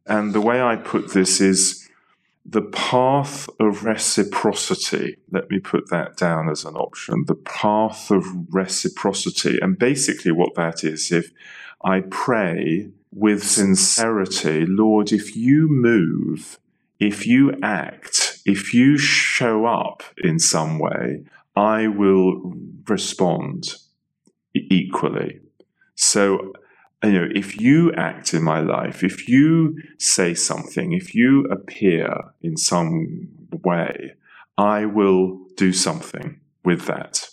And 0.08 0.34
the 0.34 0.42
way 0.42 0.60
I 0.60 0.78
put 0.78 1.14
this 1.14 1.40
is 1.42 1.88
the 2.46 2.62
path 2.62 3.48
of 3.60 3.84
reciprocity. 3.84 5.18
Let 5.32 5.50
me 5.50 5.60
put 5.60 5.90
that 5.90 6.18
down 6.18 6.50
as 6.50 6.66
an 6.66 6.76
option. 6.76 7.26
The 7.28 7.36
path 7.36 8.12
of 8.12 8.26
reciprocity. 8.54 9.60
And 9.62 9.78
basically, 9.78 10.32
what 10.32 10.56
that 10.56 10.84
is, 10.84 11.12
if 11.12 11.32
I 11.84 12.02
pray 12.02 12.90
with 13.12 13.44
sincerity, 13.44 14.66
Lord, 14.66 15.12
if 15.12 15.36
you 15.36 15.68
move, 15.70 16.60
if 17.00 17.28
you 17.28 17.54
act, 17.62 18.40
if 18.46 18.74
you 18.74 18.98
show 18.98 19.66
up 19.66 20.04
in 20.18 20.40
some 20.40 20.80
way, 20.80 21.24
I 21.56 21.88
will 21.88 22.54
respond 22.88 23.76
equally. 24.54 25.42
So 25.96 26.54
you 27.04 27.12
know, 27.12 27.28
if 27.34 27.60
you 27.60 27.92
act 27.94 28.34
in 28.34 28.44
my 28.44 28.60
life, 28.60 29.04
if 29.04 29.28
you 29.28 29.82
say 29.98 30.34
something, 30.34 30.94
if 30.94 31.16
you 31.16 31.46
appear 31.46 32.34
in 32.42 32.58
some 32.58 33.28
way, 33.64 34.14
I 34.58 34.86
will 34.86 35.40
do 35.58 35.74
something 35.74 36.40
with 36.64 36.86
that. 36.86 37.28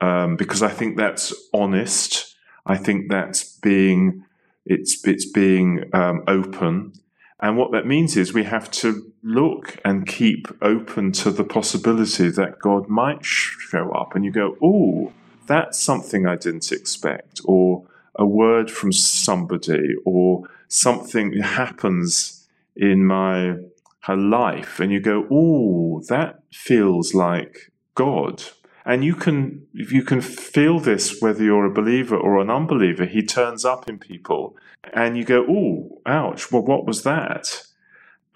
Um, 0.00 0.36
because 0.36 0.62
I 0.62 0.70
think 0.70 0.96
that's 0.96 1.32
honest. 1.54 2.34
I 2.66 2.76
think 2.76 3.10
that's 3.10 3.58
being, 3.60 4.24
it's, 4.64 5.06
it's 5.06 5.30
being 5.30 5.84
um, 5.92 6.24
open. 6.26 6.92
And 7.40 7.56
what 7.56 7.70
that 7.72 7.86
means 7.86 8.16
is 8.16 8.32
we 8.32 8.44
have 8.44 8.70
to 8.72 9.12
look 9.22 9.78
and 9.84 10.06
keep 10.06 10.48
open 10.62 11.12
to 11.12 11.30
the 11.30 11.44
possibility 11.44 12.28
that 12.30 12.58
God 12.58 12.88
might 12.88 13.24
show 13.24 13.92
up 13.92 14.14
and 14.14 14.24
you 14.24 14.32
go, 14.32 14.56
oh, 14.62 15.12
that's 15.46 15.78
something 15.78 16.26
I 16.26 16.36
didn't 16.36 16.72
expect. 16.72 17.40
Or, 17.44 17.84
a 18.18 18.26
word 18.26 18.70
from 18.70 18.92
somebody 18.92 19.94
or 20.04 20.42
something 20.68 21.40
happens 21.40 22.46
in 22.74 23.04
my 23.04 23.56
her 24.00 24.16
life 24.16 24.78
and 24.78 24.92
you 24.92 25.00
go 25.00 25.26
oh 25.30 26.00
that 26.08 26.40
feels 26.52 27.14
like 27.14 27.72
god. 27.96 28.44
And 28.84 29.04
you 29.04 29.16
can 29.16 29.66
you 29.72 30.02
can 30.02 30.20
feel 30.20 30.78
this 30.78 31.20
whether 31.20 31.42
you're 31.42 31.64
a 31.64 31.72
believer 31.72 32.16
or 32.16 32.40
an 32.40 32.50
unbeliever 32.50 33.04
he 33.04 33.22
turns 33.24 33.64
up 33.64 33.88
in 33.88 33.98
people 33.98 34.56
and 34.94 35.16
you 35.16 35.24
go 35.24 35.44
oh 35.48 36.00
ouch 36.06 36.52
well 36.52 36.62
what 36.62 36.86
was 36.86 37.02
that? 37.02 37.64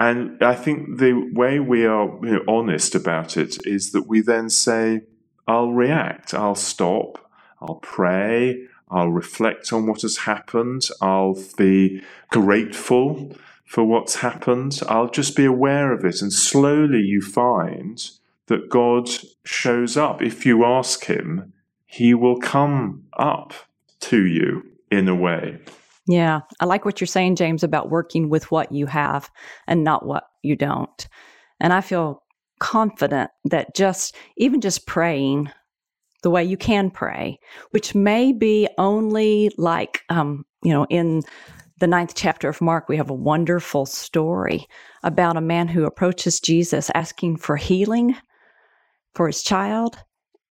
And 0.01 0.43
i 0.43 0.57
think 0.57 0.99
the 0.99 1.13
way 1.33 1.61
we 1.61 1.87
are 1.87 2.07
you 2.25 2.33
know, 2.33 2.45
honest 2.49 2.97
about 2.97 3.37
it 3.37 3.65
is 3.65 3.93
that 3.93 4.09
we 4.09 4.21
then 4.21 4.51
say 4.51 5.03
i'll 5.47 5.73
react 5.73 6.35
i'll 6.35 6.55
stop 6.55 7.31
i'll 7.61 7.81
pray 7.97 8.67
I'll 8.91 9.11
reflect 9.11 9.73
on 9.73 9.87
what 9.87 10.03
has 10.03 10.19
happened. 10.19 10.89
I'll 11.01 11.39
be 11.57 12.03
grateful 12.31 13.37
for 13.65 13.85
what's 13.85 14.17
happened. 14.17 14.81
I'll 14.89 15.11
just 15.11 15.37
be 15.37 15.45
aware 15.45 15.93
of 15.93 16.05
it. 16.05 16.23
And 16.23 16.33
slowly 16.33 16.99
you 16.99 17.21
find 17.21 18.03
that 18.47 18.69
God 18.69 19.09
shows 19.45 19.97
up. 19.97 20.21
If 20.21 20.45
you 20.45 20.65
ask 20.65 21.05
Him, 21.05 21.53
He 21.87 22.15
will 22.15 22.41
come 22.41 23.05
up 23.17 23.55
to 24.01 24.27
you 24.27 24.65
in 24.91 25.07
a 25.07 25.15
way. 25.15 25.59
Yeah. 26.07 26.41
I 26.59 26.65
like 26.65 26.85
what 26.85 27.01
you're 27.01 27.07
saying, 27.07 27.37
James, 27.37 27.63
about 27.63 27.91
working 27.91 28.29
with 28.29 28.51
what 28.51 28.73
you 28.73 28.87
have 28.87 29.31
and 29.69 29.85
not 29.85 30.05
what 30.05 30.25
you 30.43 30.57
don't. 30.57 31.07
And 31.61 31.73
I 31.73 31.81
feel 31.81 32.25
confident 32.59 33.31
that 33.45 33.77
just, 33.77 34.17
even 34.37 34.61
just 34.61 34.87
praying 34.87 35.51
the 36.23 36.31
way 36.31 36.45
you 36.45 36.57
can 36.57 36.91
pray, 36.91 37.39
which 37.71 37.95
may 37.95 38.33
be 38.33 38.69
only 38.79 39.51
like, 39.57 40.03
um, 40.09 40.45
you 40.63 40.73
know, 40.73 40.87
in 40.91 41.23
the 41.81 41.87
ninth 41.87 42.15
chapter 42.15 42.49
of 42.49 42.61
Mark, 42.61 42.89
we 42.89 42.97
have 42.97 43.11
a 43.11 43.15
wonderful 43.15 43.87
story 43.87 44.67
about 45.03 45.37
a 45.37 45.41
man 45.41 45.67
who 45.69 45.85
approaches 45.85 46.41
Jesus 46.41 46.91
asking 46.95 47.39
for 47.39 47.57
healing 47.57 48.17
for 49.15 49.27
his 49.27 49.43
child. 49.43 49.97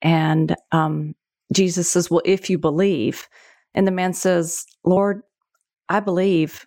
And 0.01 0.55
um, 0.71 1.13
Jesus 1.53 1.89
says, 1.89 2.09
Well, 2.09 2.21
if 2.25 2.49
you 2.49 2.57
believe. 2.57 3.27
And 3.75 3.85
the 3.85 3.91
man 3.91 4.13
says, 4.13 4.65
Lord, 4.83 5.21
I 5.87 5.99
believe. 5.99 6.65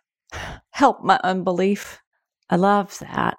Help 0.70 1.02
my 1.04 1.20
unbelief. 1.24 2.00
I 2.48 2.56
love 2.56 2.98
that. 3.00 3.36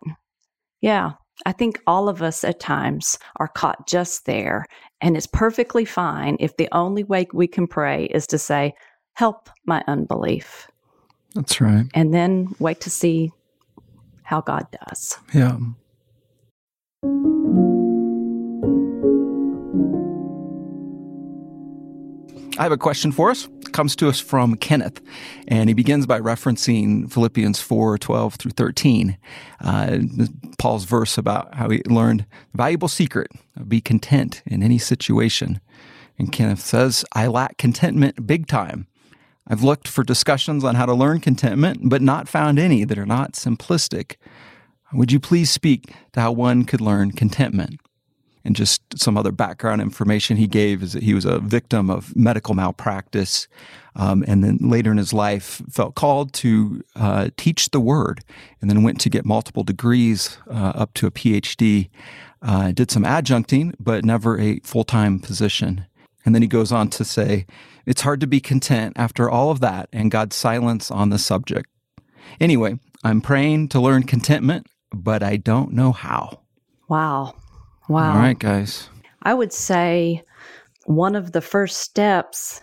Yeah. 0.82 1.14
I 1.46 1.52
think 1.52 1.82
all 1.88 2.10
of 2.10 2.22
us 2.22 2.44
at 2.44 2.60
times 2.60 3.18
are 3.38 3.48
caught 3.48 3.88
just 3.88 4.26
there. 4.26 4.66
And 5.02 5.18
it's 5.18 5.28
perfectly 5.28 5.86
fine 5.86 6.38
if 6.40 6.56
the 6.58 6.70
only 6.72 7.04
way 7.04 7.28
we 7.34 7.48
can 7.48 7.68
pray 7.68 8.06
is 8.06 8.28
to 8.28 8.38
say, 8.38 8.74
Help 9.16 9.50
my 9.66 9.84
unbelief. 9.88 10.68
That's 11.36 11.62
right. 11.62 11.86
And 11.94 12.14
then 12.14 12.56
wait 12.60 12.82
to 12.82 12.90
see 12.90 13.32
how 14.24 14.42
God 14.42 14.66
does. 14.88 15.18
Yeah. 15.34 15.58
I 22.56 22.64
have 22.64 22.72
a 22.72 22.78
question 22.78 23.12
for 23.12 23.32
us. 23.32 23.48
It 23.62 23.74
comes 23.74 23.96
to 23.96 24.08
us 24.08 24.20
from 24.20 24.56
Kenneth, 24.58 25.02
and 25.48 25.70
he 25.70 25.74
begins 25.74 26.06
by 26.06 26.20
referencing 26.20 27.12
Philippians 27.12 27.60
4 27.60 27.98
12 27.98 28.36
through 28.36 28.52
13. 28.52 29.18
Uh, 29.60 29.98
Paul's 30.60 30.86
verse 30.86 31.18
about 31.18 31.56
how 31.56 31.70
he 31.70 31.82
learned 31.88 32.28
valuable 32.54 32.88
secret 32.88 33.32
of 33.56 33.70
be 33.70 33.82
content 33.82 34.44
in 34.46 34.62
any 34.62 34.78
situation. 34.78 35.62
And 36.20 36.32
Kenneth 36.32 36.60
says, 36.60 37.04
I 37.14 37.26
lack 37.26 37.58
contentment 37.58 38.28
big 38.28 38.46
time. 38.46 38.86
I've 39.48 39.64
looked 39.64 39.88
for 39.88 40.04
discussions 40.04 40.64
on 40.64 40.76
how 40.76 40.86
to 40.86 40.94
learn 40.94 41.22
contentment, 41.22 41.90
but 41.90 42.04
not 42.04 42.30
found 42.30 42.60
any 42.60 42.84
that 42.86 43.00
are 43.00 43.06
not 43.06 43.34
simplistic. 43.34 44.18
Would 44.94 45.12
you 45.12 45.20
please 45.20 45.50
speak 45.50 45.92
to 46.12 46.22
how 46.22 46.32
one 46.32 46.66
could 46.66 46.82
learn 46.82 47.14
contentment? 47.14 47.80
And 48.46 48.56
just 48.56 48.82
some 48.98 49.18
other 49.18 49.32
background 49.32 49.82
information 49.82 50.38
he 50.38 50.48
gave 50.48 50.84
is 50.84 50.94
that 50.94 51.04
he 51.04 51.14
was 51.14 51.26
a 51.26 51.40
victim 51.40 51.90
of 51.90 52.16
medical 52.16 52.54
malpractice 52.54 53.48
um, 53.96 54.24
and 54.28 54.44
then 54.44 54.58
later 54.62 54.92
in 54.92 54.98
his 54.98 55.14
life 55.14 55.62
felt 55.70 55.96
called 55.96 56.34
to 56.34 56.84
uh, 56.96 57.30
teach 57.38 57.70
the 57.70 57.80
word 57.80 58.22
and 58.62 58.70
then 58.70 58.84
went 58.84 59.00
to 59.02 59.10
get 59.10 59.26
multiple 59.26 59.64
degrees 59.64 60.38
uh, 60.50 60.74
up 60.76 60.94
to 60.94 61.08
a 61.08 61.12
phd 61.12 61.90
uh, 62.42 62.72
did 62.72 62.92
some 62.92 63.04
adjuncting 63.04 63.74
but 63.80 64.04
never 64.04 64.38
a 64.40 64.60
full-time 64.60 65.20
position. 65.20 65.86
And 66.26 66.34
then 66.34 66.42
he 66.42 66.48
goes 66.48 66.72
on 66.72 66.90
to 66.92 67.06
say 67.06 67.46
it's 67.86 68.02
hard 68.02 68.22
to 68.22 68.28
be 68.28 68.40
content 68.40 68.94
after 68.96 69.30
all 69.30 69.52
of 69.52 69.60
that 69.62 69.90
and 69.92 70.12
god's 70.12 70.36
silence 70.36 70.92
on 70.92 71.10
the 71.10 71.20
subject. 71.20 71.70
Anyway 72.40 72.80
i'm 73.04 73.22
praying 73.22 73.70
to 73.70 73.80
learn 73.80 74.04
contentment 74.04 74.68
but 74.94 75.24
i 75.24 75.38
don't 75.38 75.72
know 75.72 75.92
how. 75.92 76.40
Wow 76.90 77.36
Wow. 77.90 78.14
All 78.14 78.20
right, 78.20 78.38
guys. 78.38 78.90
I 79.24 79.34
would 79.34 79.54
say 79.54 80.22
one 80.86 81.16
of 81.16 81.32
the 81.32 81.42
first 81.42 81.78
steps 81.78 82.62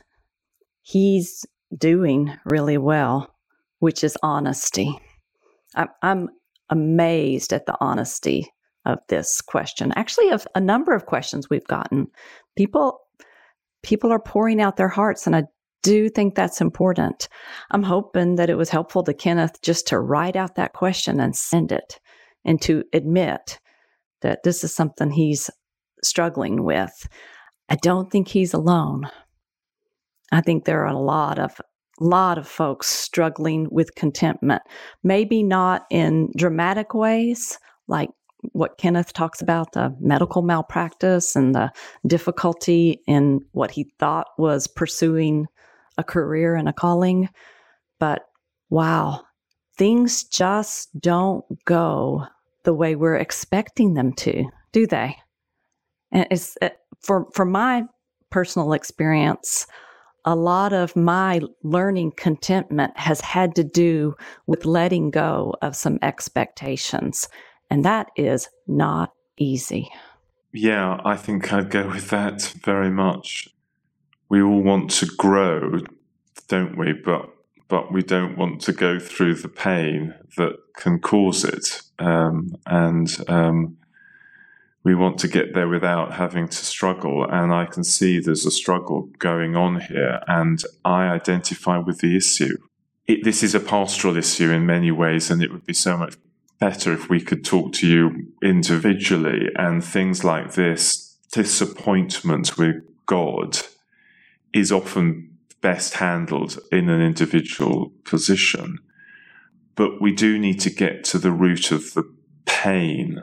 he's 0.83 1.45
doing 1.77 2.35
really 2.45 2.79
well, 2.79 3.35
which 3.79 4.03
is 4.03 4.17
honesty. 4.23 4.99
I'm, 5.75 5.89
I'm 6.03 6.29
amazed 6.71 7.53
at 7.53 7.67
the 7.67 7.77
honesty 7.81 8.47
of 8.87 8.99
this 9.09 9.41
question. 9.41 9.93
Actually, 9.95 10.31
of 10.31 10.47
a 10.55 10.61
number 10.61 10.95
of 10.95 11.07
questions 11.07 11.49
we've 11.49 11.67
gotten, 11.67 12.09
people 12.57 13.01
people 13.83 14.13
are 14.13 14.21
pouring 14.21 14.61
out 14.61 14.77
their 14.77 14.89
hearts, 14.89 15.27
and 15.27 15.37
I 15.37 15.45
do 15.83 16.09
think 16.09 16.35
that's 16.35 16.61
important. 16.61 17.29
I'm 17.71 17.83
hoping 17.83 18.37
that 18.37 18.51
it 18.51 18.57
was 18.57 18.69
helpful 18.69 19.03
to 19.05 19.15
Kenneth 19.15 19.63
just 19.63 19.87
to 19.89 19.99
write 19.99 20.37
out 20.37 20.57
that 20.57 20.75
question 20.75 21.21
and 21.21 21.35
send 21.37 21.73
it, 21.73 22.01
and 22.45 22.61
to 22.63 22.85
admit 22.93 23.59
that 24.23 24.43
this 24.43 24.65
is 24.65 24.75
something 24.75 25.11
he's 25.11 25.51
struggling 26.03 26.65
with. 26.65 27.09
I 27.69 27.77
don't 27.77 28.11
think 28.11 28.29
he's 28.29 28.55
alone. 28.55 29.09
I 30.33 30.41
think 30.41 30.65
there 30.65 30.83
are 30.83 30.93
a 30.93 30.99
lot 30.99 31.39
of 31.39 31.61
lot 32.01 32.39
of 32.39 32.49
folks 32.49 32.87
struggling 32.87 33.69
with 33.71 33.95
contentment. 33.95 34.63
Maybe 35.05 35.43
not 35.43 35.85
in 35.91 36.31
dramatic 36.35 36.95
ways, 36.95 37.59
like 37.89 38.09
what 38.53 38.79
Kenneth 38.79 39.13
talks 39.13 39.43
about 39.43 39.73
the 39.73 39.95
medical 40.01 40.41
malpractice 40.41 41.37
and 41.37 41.55
the 41.55 41.71
difficulty 42.07 43.03
in 43.07 43.41
what 43.53 43.71
he 43.71 43.93
thought 43.99 44.29
was 44.39 44.67
pursuing 44.67 45.47
a 45.99 46.05
career 46.05 46.55
and 46.55 46.69
a 46.69 46.73
calling. 46.73 47.29
But 47.99 48.23
wow, 48.71 49.25
things 49.77 50.25
just 50.25 50.89
don't 50.99 51.45
go 51.67 52.27
the 52.65 52.75
way 52.75 52.95
we're 52.95 53.17
expecting 53.17 53.95
them 53.95 54.13
to, 54.15 54.45
do 54.73 54.87
they? 54.87 55.17
And 56.13 56.27
it's 56.31 56.57
uh, 56.61 56.71
for 57.01 57.27
for 57.33 57.45
my 57.45 57.85
personal 58.31 58.73
experience, 58.73 59.67
a 60.25 60.35
lot 60.35 60.73
of 60.73 60.95
my 60.97 61.41
learning 61.63 62.13
contentment 62.17 62.97
has 62.97 63.21
had 63.21 63.55
to 63.57 63.65
do 63.65 64.15
with 64.47 64.65
letting 64.65 65.11
go 65.11 65.55
of 65.63 65.77
some 65.77 65.99
expectations. 66.03 67.29
And 67.71 67.85
that 67.85 68.09
is 68.17 68.49
not 68.67 69.13
easy. 69.39 69.91
Yeah, 70.53 71.01
I 71.05 71.17
think 71.17 71.53
I'd 71.53 71.71
go 71.71 71.89
with 71.89 72.11
that 72.11 72.43
very 72.63 72.91
much. 72.91 73.49
We 74.29 74.43
all 74.43 74.63
want 74.63 74.91
to 74.93 75.07
grow, 75.07 75.81
don't 76.49 76.77
we? 76.77 76.93
But 76.93 77.31
but 77.69 77.93
we 77.93 78.03
don't 78.03 78.37
want 78.37 78.61
to 78.63 78.73
go 78.73 78.99
through 78.99 79.37
the 79.37 79.49
pain 79.49 80.15
that 80.37 80.57
can 80.77 80.99
cause 80.99 81.45
it. 81.45 81.83
Um, 82.01 82.57
and 82.67 83.09
um, 83.29 83.77
we 84.83 84.95
want 84.95 85.19
to 85.19 85.29
get 85.29 85.55
there 85.55 85.69
without 85.69 86.15
having 86.15 86.49
to 86.49 86.57
struggle. 86.57 87.25
And 87.25 87.53
I 87.53 87.67
can 87.67 87.85
see 87.85 88.19
there's 88.19 88.47
a 88.47 88.51
struggle 88.51 89.11
going 89.19 89.55
on 89.55 89.81
here, 89.81 90.21
and 90.27 90.63
I 90.85 91.09
identify 91.09 91.79
with 91.79 91.99
the 91.99 92.17
issue. 92.17 92.57
It, 93.07 93.25
this 93.25 93.43
is 93.43 93.55
a 93.55 93.61
pastoral 93.61 94.17
issue 94.17 94.51
in 94.51 94.67
many 94.67 94.91
ways, 94.91 95.31
and 95.31 95.43
it 95.43 95.53
would 95.53 95.67
be 95.67 95.75
so 95.75 95.97
much 95.97 96.17
better 96.59 96.93
if 96.93 97.09
we 97.09 97.21
could 97.21 97.45
talk 97.45 97.73
to 97.75 97.87
you 97.87 98.33
individually. 98.43 99.49
And 99.57 99.85
things 99.85 100.25
like 100.25 100.55
this 100.55 101.17
disappointment 101.33 102.57
with 102.57 102.77
God 103.07 103.59
is 104.53 104.73
often 104.73 105.39
best 105.61 105.95
handled 105.95 106.59
in 106.73 106.89
an 106.89 107.01
individual 107.01 107.93
position. 108.05 108.79
But 109.75 110.01
we 110.01 110.13
do 110.13 110.39
need 110.39 110.61
to 110.61 110.71
get 110.71 111.05
to 111.05 111.19
the 111.19 111.33
root 111.33 111.71
of 111.71 111.95
the 111.95 112.05
pain 112.45 113.23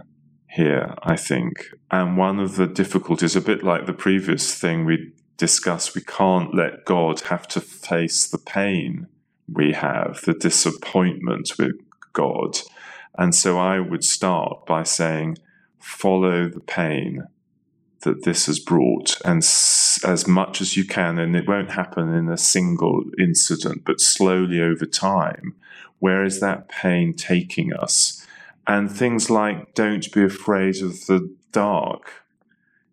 here, 0.49 0.95
I 1.03 1.15
think. 1.15 1.67
And 1.91 2.17
one 2.17 2.39
of 2.39 2.55
the 2.55 2.67
difficulties, 2.67 3.35
a 3.35 3.41
bit 3.41 3.63
like 3.63 3.85
the 3.85 3.93
previous 3.93 4.55
thing 4.55 4.85
we 4.85 5.13
discussed, 5.37 5.95
we 5.95 6.01
can't 6.01 6.55
let 6.55 6.85
God 6.85 7.21
have 7.21 7.47
to 7.49 7.61
face 7.61 8.27
the 8.27 8.39
pain 8.39 9.07
we 9.47 9.73
have, 9.73 10.21
the 10.25 10.33
disappointment 10.33 11.51
with 11.59 11.75
God. 12.13 12.57
And 13.17 13.33
so 13.33 13.57
I 13.57 13.79
would 13.79 14.03
start 14.03 14.65
by 14.65 14.83
saying, 14.83 15.37
follow 15.79 16.49
the 16.49 16.59
pain 16.59 17.27
that 18.01 18.23
this 18.23 18.45
has 18.45 18.59
brought 18.59 19.19
and 19.25 19.39
s- 19.39 19.99
as 20.05 20.27
much 20.27 20.61
as 20.61 20.77
you 20.77 20.85
can. 20.85 21.17
And 21.17 21.35
it 21.35 21.47
won't 21.47 21.71
happen 21.71 22.13
in 22.13 22.29
a 22.29 22.37
single 22.37 23.03
incident, 23.19 23.83
but 23.85 23.99
slowly 23.99 24.61
over 24.61 24.85
time. 24.85 25.55
Where 25.99 26.23
is 26.23 26.39
that 26.39 26.69
pain 26.69 27.13
taking 27.13 27.73
us? 27.73 28.25
And 28.67 28.91
things 28.91 29.29
like 29.29 29.73
don't 29.73 30.11
be 30.11 30.23
afraid 30.23 30.81
of 30.81 31.05
the 31.07 31.33
dark 31.51 32.11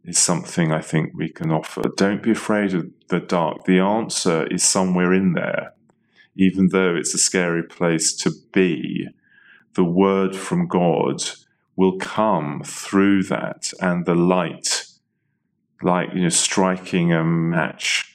is 0.04 0.18
something 0.18 0.72
I 0.72 0.80
think 0.80 1.12
we 1.14 1.28
can 1.28 1.50
offer. 1.50 1.82
Don't 1.96 2.22
be 2.22 2.32
afraid 2.32 2.74
of 2.74 2.90
the 3.08 3.20
dark. 3.20 3.64
The 3.64 3.78
answer 3.80 4.46
is 4.46 4.62
somewhere 4.62 5.12
in 5.12 5.32
there, 5.32 5.72
even 6.36 6.68
though 6.68 6.94
it's 6.94 7.14
a 7.14 7.18
scary 7.18 7.62
place 7.62 8.14
to 8.16 8.32
be. 8.52 9.08
The 9.74 9.84
word 9.84 10.36
from 10.36 10.68
God 10.68 11.22
will 11.76 11.98
come 11.98 12.62
through 12.64 13.24
that, 13.24 13.72
and 13.80 14.06
the 14.06 14.14
light, 14.14 14.84
like 15.82 16.14
you 16.14 16.22
know, 16.22 16.28
striking 16.28 17.12
a 17.12 17.24
match, 17.24 18.14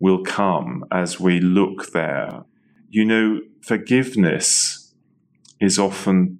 will 0.00 0.24
come 0.24 0.84
as 0.90 1.20
we 1.20 1.38
look 1.40 1.92
there. 1.92 2.44
You 2.90 3.04
know, 3.04 3.40
forgiveness 3.66 4.94
is 5.60 5.76
often 5.76 6.38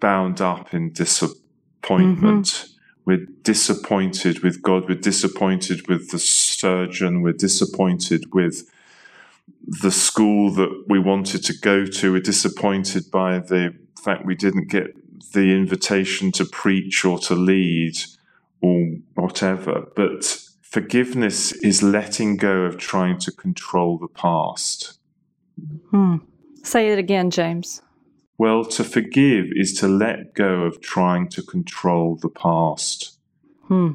bound 0.00 0.40
up 0.40 0.74
in 0.74 0.92
disappointment. 0.92 2.46
Mm-hmm. 2.46 2.70
We're 3.06 3.26
disappointed 3.42 4.40
with 4.40 4.60
God. 4.60 4.88
We're 4.88 4.96
disappointed 4.96 5.86
with 5.88 6.10
the 6.10 6.18
surgeon. 6.18 7.22
We're 7.22 7.34
disappointed 7.34 8.34
with 8.34 8.68
the 9.62 9.92
school 9.92 10.50
that 10.54 10.84
we 10.88 10.98
wanted 10.98 11.44
to 11.44 11.54
go 11.56 11.86
to. 11.86 12.12
We're 12.12 12.20
disappointed 12.20 13.10
by 13.12 13.38
the 13.38 13.76
fact 14.02 14.26
we 14.26 14.34
didn't 14.34 14.68
get 14.68 14.88
the 15.32 15.54
invitation 15.54 16.32
to 16.32 16.44
preach 16.44 17.04
or 17.04 17.18
to 17.20 17.34
lead 17.34 17.96
or 18.60 18.96
whatever. 19.14 19.86
But 19.94 20.24
forgiveness 20.62 21.52
is 21.52 21.82
letting 21.82 22.38
go 22.38 22.62
of 22.62 22.76
trying 22.76 23.18
to 23.20 23.30
control 23.30 23.98
the 23.98 24.08
past. 24.08 24.98
Hmm. 25.90 26.16
Say 26.62 26.90
it 26.90 26.98
again, 26.98 27.30
James. 27.30 27.82
Well, 28.36 28.64
to 28.64 28.84
forgive 28.84 29.46
is 29.54 29.74
to 29.80 29.88
let 29.88 30.34
go 30.34 30.62
of 30.62 30.80
trying 30.80 31.28
to 31.30 31.42
control 31.42 32.16
the 32.16 32.28
past. 32.28 33.18
Hmm. 33.68 33.92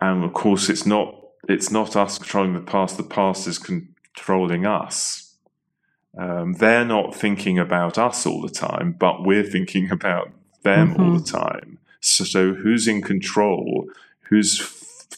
And 0.00 0.24
of 0.24 0.32
course, 0.32 0.68
it's 0.68 0.86
not 0.86 1.14
it's 1.48 1.70
not 1.70 1.96
us 1.96 2.18
controlling 2.18 2.52
the 2.52 2.60
past. 2.60 2.96
The 2.96 3.02
past 3.02 3.46
is 3.46 3.58
controlling 3.58 4.66
us. 4.66 5.36
Um, 6.16 6.54
they're 6.54 6.84
not 6.84 7.14
thinking 7.14 7.58
about 7.58 7.96
us 7.96 8.26
all 8.26 8.42
the 8.42 8.50
time, 8.50 8.92
but 8.92 9.24
we're 9.24 9.44
thinking 9.44 9.90
about 9.90 10.30
them 10.62 10.92
mm-hmm. 10.92 11.02
all 11.02 11.18
the 11.18 11.24
time. 11.24 11.78
So, 12.00 12.24
so, 12.24 12.54
who's 12.54 12.86
in 12.86 13.02
control? 13.02 13.86
Who's 14.28 14.58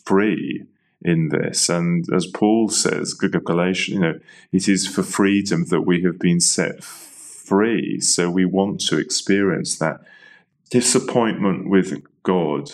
free 0.05 0.67
in 1.03 1.29
this? 1.29 1.69
And 1.69 2.07
as 2.13 2.27
Paul 2.27 2.69
says, 2.69 3.15
Galatians, 3.15 3.89
you 3.95 4.01
know, 4.01 4.21
it 4.53 4.69
is 4.69 4.87
for 4.87 5.03
freedom 5.03 5.67
that 5.67 5.83
we 5.83 6.03
have 6.03 6.19
been 6.19 6.41
set 6.41 6.83
free. 6.85 8.01
So 8.01 8.31
we 8.31 8.45
want 8.45 8.81
to 8.83 8.99
experience 8.99 9.79
that 9.79 10.01
disappointment 10.71 11.69
with 11.69 12.03
God. 12.23 12.71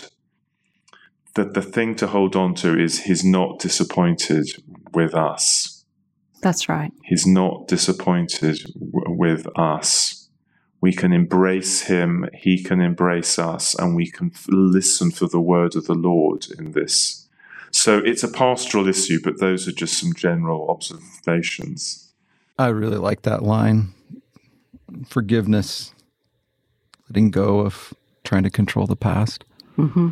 That 1.34 1.54
the 1.54 1.62
thing 1.62 1.94
to 1.96 2.06
hold 2.06 2.34
on 2.34 2.54
to 2.56 2.78
is 2.78 3.04
He's 3.04 3.24
not 3.24 3.58
disappointed 3.58 4.46
with 4.92 5.14
us. 5.14 5.84
That's 6.40 6.68
right. 6.68 6.92
He's 7.04 7.26
not 7.26 7.68
disappointed 7.68 8.58
w- 8.74 9.16
with 9.18 9.46
us. 9.58 10.28
We 10.80 10.92
can 10.92 11.12
embrace 11.12 11.82
Him, 11.82 12.28
He 12.32 12.62
can 12.62 12.80
embrace 12.80 13.38
us, 13.38 13.74
and 13.74 13.96
we 13.96 14.10
can 14.10 14.30
f- 14.34 14.46
listen 14.48 15.10
for 15.10 15.26
the 15.26 15.40
word 15.40 15.76
of 15.76 15.86
the 15.86 15.94
Lord 15.94 16.46
in 16.58 16.72
this. 16.72 17.25
So 17.70 17.98
it's 17.98 18.22
a 18.22 18.28
pastoral 18.28 18.88
issue, 18.88 19.20
but 19.22 19.40
those 19.40 19.68
are 19.68 19.72
just 19.72 19.98
some 19.98 20.14
general 20.14 20.70
observations. 20.70 22.12
I 22.58 22.68
really 22.68 22.96
like 22.96 23.22
that 23.22 23.42
line 23.42 23.92
forgiveness, 25.06 25.94
letting 27.08 27.30
go 27.30 27.60
of 27.60 27.92
trying 28.24 28.42
to 28.44 28.50
control 28.50 28.86
the 28.86 28.96
past. 28.96 29.44
Mm-hmm. 29.76 30.10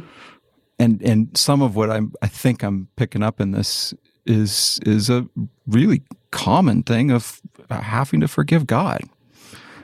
And 0.78 1.02
and 1.02 1.36
some 1.36 1.62
of 1.62 1.76
what 1.76 1.90
I'm 1.90 2.12
I 2.22 2.26
think 2.26 2.62
I'm 2.62 2.88
picking 2.96 3.22
up 3.22 3.40
in 3.40 3.52
this 3.52 3.94
is 4.26 4.80
is 4.84 5.08
a 5.08 5.28
really 5.66 6.02
common 6.30 6.82
thing 6.82 7.10
of 7.10 7.40
having 7.70 8.20
to 8.20 8.28
forgive 8.28 8.66
God. 8.66 9.02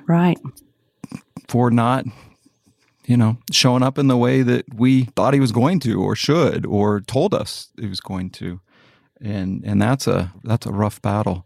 Right. 0.07 0.39
For 1.49 1.71
not 1.71 2.05
you 3.11 3.17
know, 3.17 3.37
showing 3.51 3.83
up 3.83 3.99
in 3.99 4.07
the 4.07 4.17
way 4.17 4.43
that 4.43 4.73
we 4.73 5.03
thought 5.17 5.35
he 5.35 5.41
was 5.41 5.51
going 5.51 5.81
to 5.81 6.01
or 6.01 6.15
should 6.15 6.65
or 6.65 7.01
told 7.01 7.35
us 7.35 7.73
he 7.77 7.89
was 7.89 7.99
going 7.99 8.31
to. 8.31 8.61
And 9.21 9.65
and 9.65 9.83
that's 9.83 10.07
a 10.07 10.33
that's 10.45 10.65
a 10.65 10.71
rough 10.71 11.03
battle. 11.03 11.45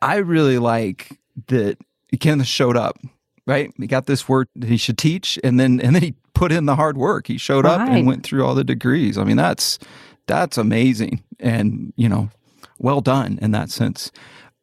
I 0.00 0.18
really 0.18 0.58
like 0.58 1.18
that 1.48 1.78
Kenneth 2.20 2.46
showed 2.46 2.76
up, 2.76 2.96
right? 3.44 3.72
He 3.76 3.88
got 3.88 4.06
this 4.06 4.28
word 4.28 4.46
he 4.64 4.76
should 4.76 4.98
teach, 4.98 5.36
and 5.42 5.58
then 5.58 5.80
and 5.80 5.96
then 5.96 6.02
he 6.02 6.14
put 6.32 6.52
in 6.52 6.66
the 6.66 6.76
hard 6.76 6.96
work. 6.96 7.26
He 7.26 7.38
showed 7.38 7.64
right. 7.64 7.80
up 7.80 7.88
and 7.88 8.06
went 8.06 8.22
through 8.22 8.46
all 8.46 8.54
the 8.54 8.62
degrees. 8.62 9.18
I 9.18 9.24
mean, 9.24 9.36
that's 9.36 9.80
that's 10.28 10.56
amazing, 10.58 11.24
and 11.40 11.92
you 11.96 12.08
know, 12.08 12.30
well 12.78 13.00
done 13.00 13.36
in 13.42 13.50
that 13.50 13.70
sense. 13.70 14.12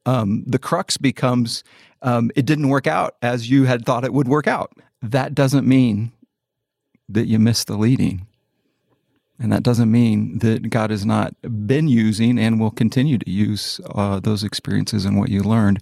Um, 0.05 0.45
the 0.47 0.59
crux 0.59 0.95
becomes 0.95 1.65
um, 2.03 2.31
it 2.37 2.45
didn't 2.45 2.69
work 2.69 2.87
out 2.87 3.17
as 3.21 3.49
you 3.49 3.65
had 3.65 3.85
thought 3.85 4.05
it 4.05 4.13
would 4.13 4.29
work 4.29 4.47
out. 4.47 4.71
That 5.01 5.35
doesn't 5.35 5.67
mean 5.67 6.13
that 7.09 7.27
you 7.27 7.39
miss 7.39 7.63
the 7.63 7.77
leading. 7.77 8.27
And 9.39 9.51
that 9.51 9.61
doesn't 9.61 9.91
mean 9.91 10.39
that 10.39 10.69
God 10.69 10.89
has 10.89 11.05
not 11.05 11.35
been 11.67 11.87
using 11.87 12.39
and 12.39 12.59
will 12.59 12.71
continue 12.71 13.19
to 13.19 13.29
use 13.29 13.79
uh, 13.91 14.19
those 14.19 14.43
experiences 14.43 15.05
and 15.05 15.17
what 15.17 15.29
you 15.29 15.43
learned. 15.43 15.81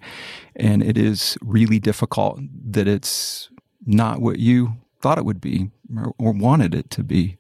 And 0.58 0.84
it 0.84 0.98
is 0.98 1.38
really 1.42 1.80
difficult 1.80 2.40
that 2.72 2.88
it's 2.88 3.50
not 3.86 4.20
what 4.20 4.40
you 4.40 4.76
thought 5.02 5.18
it 5.18 5.26
would 5.26 5.40
be 5.40 5.70
or, 5.96 6.14
or 6.18 6.34
wanted 6.34 6.76
it 6.76 6.90
to 6.92 7.04
be. 7.04 7.38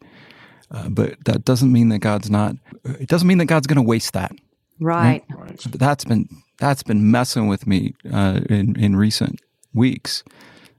Uh, 0.72 0.90
but 0.90 1.24
that 1.26 1.44
doesn't 1.44 1.72
mean 1.72 1.90
that 1.90 2.00
God's 2.00 2.30
not. 2.30 2.56
It 2.86 3.10
doesn't 3.10 3.28
mean 3.28 3.38
that 3.40 3.46
God's 3.46 3.68
going 3.68 3.76
to 3.78 3.82
waste 3.82 4.14
that. 4.14 4.32
Right. 4.80 5.24
Right. 5.30 5.60
That's 5.72 6.06
been 6.06 6.28
that's 6.58 6.84
been 6.84 7.12
messing 7.12 7.48
with 7.48 7.68
me 7.68 7.94
uh, 8.12 8.40
in 8.50 8.80
in 8.80 8.96
recent 8.96 9.42
weeks. 9.74 10.24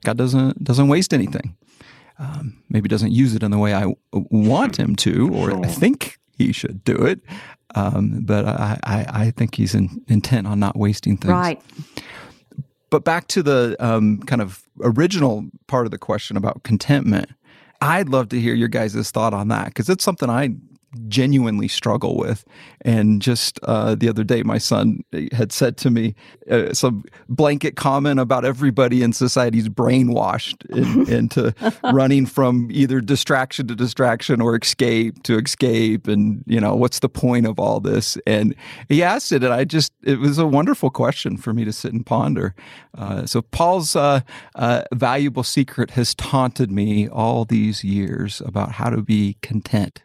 God 0.05 0.17
doesn't 0.17 0.65
doesn't 0.65 0.89
waste 0.89 1.15
anything. 1.15 1.57
Um, 2.19 2.63
maybe 2.71 2.89
doesn't 2.89 3.13
use 3.13 3.35
it 3.35 3.43
in 3.43 3.51
the 3.51 3.59
way 3.59 3.75
I 3.75 3.95
want 4.13 4.79
him 4.79 4.97
to, 4.97 5.35
or 5.35 5.51
Sure. 5.51 5.65
I 5.65 5.69
think 5.69 6.19
he 6.39 6.53
should 6.53 6.83
do 6.85 6.97
it. 6.97 7.21
Um, 7.75 8.21
but 8.23 8.47
I, 8.47 8.79
I, 8.85 9.07
I 9.09 9.31
think 9.33 9.55
he's 9.55 9.75
in, 9.75 10.03
intent 10.09 10.47
on 10.47 10.59
not 10.59 10.77
wasting 10.77 11.17
things. 11.19 11.31
Right. 11.31 11.61
But 12.89 13.05
back 13.05 13.27
to 13.29 13.43
the 13.43 13.77
um, 13.81 14.21
kind 14.21 14.41
of 14.41 14.63
original 14.83 15.45
part 15.67 15.87
of 15.87 15.91
the 15.91 15.99
question 15.99 16.37
about 16.37 16.63
contentment, 16.63 17.31
I'd 17.81 18.09
love 18.09 18.31
to 18.31 18.41
hear 18.41 18.55
your 18.55 18.69
guys' 18.69 19.11
thought 19.11 19.35
on 19.35 19.49
that 19.49 19.67
because 19.67 19.91
it's 19.91 20.05
something 20.05 20.31
I 20.31 20.55
genuinely 21.09 21.69
struggle 21.69 22.17
with. 22.17 22.45
And 22.83 23.21
just 23.21 23.59
uh, 23.63 23.95
the 23.95 24.09
other 24.09 24.25
day, 24.25 24.43
my 24.43 24.59
son 24.59 25.03
had 25.33 25.53
said 25.53 25.77
to 25.79 25.91
me 25.91 26.15
uh, 26.51 26.73
some 26.73 27.05
blanket 27.29 27.77
comment 27.77 28.21
about 28.21 28.45
everybody 28.45 29.03
in 29.03 29.13
society's 29.13 29.69
brainwashed 29.69 30.65
in, 30.71 31.13
into 31.13 31.55
running 31.93 32.27
from 32.27 32.69
either 32.71 33.01
distraction 33.01 33.67
to 33.69 33.75
distraction 33.75 34.41
or 34.41 34.57
escape 34.57 35.23
to 35.25 35.39
escape. 35.39 36.07
And, 36.07 36.45
you 36.47 36.61
know, 36.61 36.75
what's 36.75 37.01
the 37.01 37.09
point 37.09 37.47
of 37.47 37.59
all 37.59 37.81
this? 37.81 38.17
And 38.27 38.55
he 38.89 39.03
asked 39.03 39.33
it, 39.33 39.43
and 39.43 39.53
I 39.53 39.65
just, 39.65 39.93
it 40.05 40.19
was 40.19 40.39
a 40.39 40.47
wonderful 40.47 40.91
question 40.91 41.37
for 41.37 41.53
me 41.53 41.65
to 41.65 41.73
sit 41.73 41.93
and 41.93 42.05
ponder. 42.07 42.55
Uh, 42.97 43.27
so, 43.27 43.43
Paul's 43.43 43.95
uh, 43.97 44.21
uh, 44.55 44.83
valuable 44.95 45.43
secret 45.43 45.91
has 45.91 46.15
taunted 46.15 46.71
me 46.71 47.09
all 47.09 47.45
these 47.45 47.85
years 47.85 48.41
about 48.45 48.73
how 48.73 48.91
to 48.91 49.03
be 49.03 49.37
content. 49.43 50.03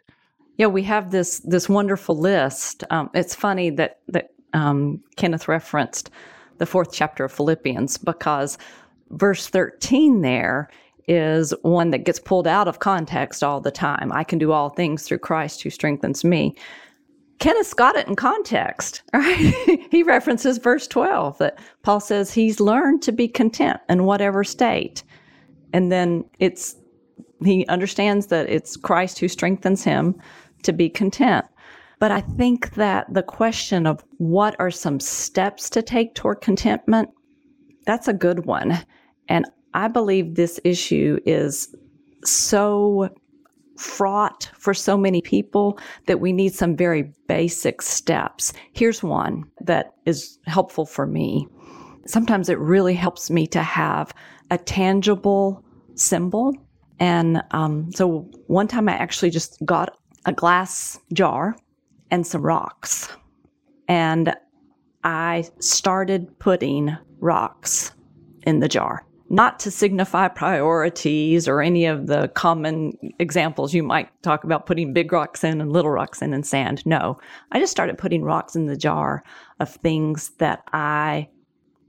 Yeah, 0.58 0.66
we 0.66 0.82
have 0.84 1.10
this 1.10 1.40
this 1.40 1.68
wonderful 1.68 2.16
list. 2.16 2.84
Um, 2.90 3.10
it's 3.14 3.34
funny 3.34 3.70
that 3.70 4.00
that 4.08 4.30
um, 4.52 5.02
Kenneth 5.16 5.48
referenced 5.48 6.10
the 6.58 6.66
fourth 6.66 6.92
chapter 6.92 7.24
of 7.24 7.32
Philippians 7.32 7.98
because 7.98 8.58
verse 9.10 9.48
thirteen 9.48 10.20
there 10.20 10.68
is 11.08 11.52
one 11.62 11.90
that 11.90 12.04
gets 12.04 12.18
pulled 12.18 12.46
out 12.46 12.68
of 12.68 12.78
context 12.78 13.42
all 13.42 13.60
the 13.60 13.70
time. 13.70 14.12
I 14.12 14.24
can 14.24 14.38
do 14.38 14.52
all 14.52 14.68
things 14.68 15.02
through 15.02 15.18
Christ 15.18 15.62
who 15.62 15.70
strengthens 15.70 16.24
me. 16.24 16.54
Kenneth's 17.38 17.74
got 17.74 17.96
it 17.96 18.06
in 18.06 18.14
context, 18.14 19.02
right? 19.12 19.88
he 19.90 20.02
references 20.02 20.58
verse 20.58 20.86
12 20.86 21.38
that 21.38 21.58
Paul 21.82 22.00
says 22.00 22.32
he's 22.32 22.60
learned 22.60 23.02
to 23.02 23.12
be 23.12 23.26
content 23.26 23.80
in 23.88 24.04
whatever 24.04 24.44
state. 24.44 25.02
And 25.72 25.90
then 25.90 26.24
it's, 26.38 26.76
he 27.44 27.66
understands 27.66 28.26
that 28.28 28.48
it's 28.48 28.76
Christ 28.76 29.18
who 29.18 29.26
strengthens 29.26 29.82
him 29.82 30.14
to 30.62 30.72
be 30.72 30.88
content. 30.88 31.44
But 31.98 32.10
I 32.10 32.20
think 32.20 32.74
that 32.74 33.12
the 33.12 33.22
question 33.22 33.86
of 33.86 34.04
what 34.18 34.56
are 34.58 34.70
some 34.70 34.98
steps 34.98 35.70
to 35.70 35.82
take 35.82 36.14
toward 36.14 36.40
contentment, 36.40 37.10
that's 37.86 38.08
a 38.08 38.12
good 38.12 38.44
one. 38.44 38.84
And 39.28 39.46
I 39.74 39.88
believe 39.88 40.34
this 40.34 40.58
issue 40.64 41.18
is 41.24 41.74
so 42.24 43.08
fraught 43.76 44.50
for 44.58 44.74
so 44.74 44.96
many 44.96 45.22
people 45.22 45.78
that 46.06 46.20
we 46.20 46.32
need 46.32 46.54
some 46.54 46.76
very 46.76 47.12
basic 47.26 47.82
steps. 47.82 48.52
Here's 48.72 49.02
one 49.02 49.44
that 49.60 49.94
is 50.04 50.38
helpful 50.46 50.86
for 50.86 51.06
me. 51.06 51.46
Sometimes 52.06 52.48
it 52.48 52.58
really 52.58 52.94
helps 52.94 53.30
me 53.30 53.46
to 53.48 53.62
have 53.62 54.12
a 54.50 54.58
tangible 54.58 55.64
symbol. 55.94 56.52
And 56.98 57.42
um, 57.52 57.90
so 57.92 58.30
one 58.46 58.68
time 58.68 58.88
I 58.88 58.92
actually 58.92 59.30
just 59.30 59.58
got 59.64 59.96
a 60.24 60.32
glass 60.32 60.98
jar 61.12 61.56
and 62.10 62.26
some 62.26 62.42
rocks. 62.42 63.08
And 63.88 64.34
I 65.04 65.44
started 65.58 66.38
putting 66.38 66.96
rocks 67.18 67.92
in 68.44 68.60
the 68.60 68.68
jar, 68.68 69.04
not 69.30 69.58
to 69.60 69.70
signify 69.70 70.28
priorities 70.28 71.48
or 71.48 71.60
any 71.60 71.86
of 71.86 72.06
the 72.06 72.28
common 72.28 72.92
examples 73.18 73.74
you 73.74 73.82
might 73.82 74.10
talk 74.22 74.44
about 74.44 74.66
putting 74.66 74.92
big 74.92 75.12
rocks 75.12 75.42
in 75.42 75.60
and 75.60 75.72
little 75.72 75.90
rocks 75.90 76.22
in 76.22 76.32
and 76.32 76.46
sand. 76.46 76.84
No, 76.86 77.18
I 77.50 77.58
just 77.58 77.72
started 77.72 77.98
putting 77.98 78.22
rocks 78.22 78.54
in 78.54 78.66
the 78.66 78.76
jar 78.76 79.24
of 79.58 79.70
things 79.70 80.30
that 80.38 80.62
I 80.72 81.28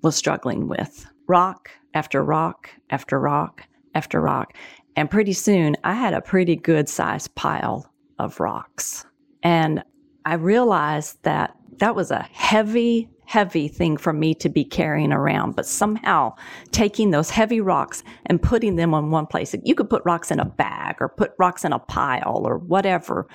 was 0.02 0.16
struggling 0.16 0.68
with 0.68 1.06
rock 1.28 1.70
after 1.94 2.24
rock 2.24 2.70
after 2.90 3.20
rock 3.20 3.64
after 3.96 4.20
rock. 4.20 4.54
And 4.96 5.10
pretty 5.10 5.34
soon 5.34 5.76
I 5.84 5.94
had 5.94 6.14
a 6.14 6.22
pretty 6.22 6.56
good 6.56 6.90
sized 6.90 7.34
pile 7.36 7.93
of 8.24 8.40
rocks. 8.40 9.06
And 9.44 9.84
I 10.26 10.36
realized 10.36 11.22
that 11.24 11.56
that 11.80 11.96
was 11.96 12.12
a 12.12 12.24
heavy, 12.32 13.10
heavy 13.26 13.68
thing 13.68 13.98
for 13.98 14.14
me 14.14 14.34
to 14.36 14.50
be 14.50 14.64
carrying 14.64 15.12
around. 15.12 15.56
But 15.56 15.66
somehow 15.66 16.36
taking 16.72 17.12
those 17.12 17.30
heavy 17.30 17.62
rocks 17.62 18.04
and 18.26 18.42
putting 18.42 18.76
them 18.76 18.94
on 18.94 19.12
one 19.12 19.28
place, 19.28 19.54
you 19.64 19.76
could 19.76 19.90
put 19.90 20.04
rocks 20.06 20.32
in 20.32 20.40
a 20.40 20.46
bag 20.46 20.98
or 21.00 21.10
put 21.10 21.34
rocks 21.38 21.66
in 21.66 21.74
a 21.74 21.80
pile 21.80 22.44
or 22.46 22.58
whatever. 22.58 23.28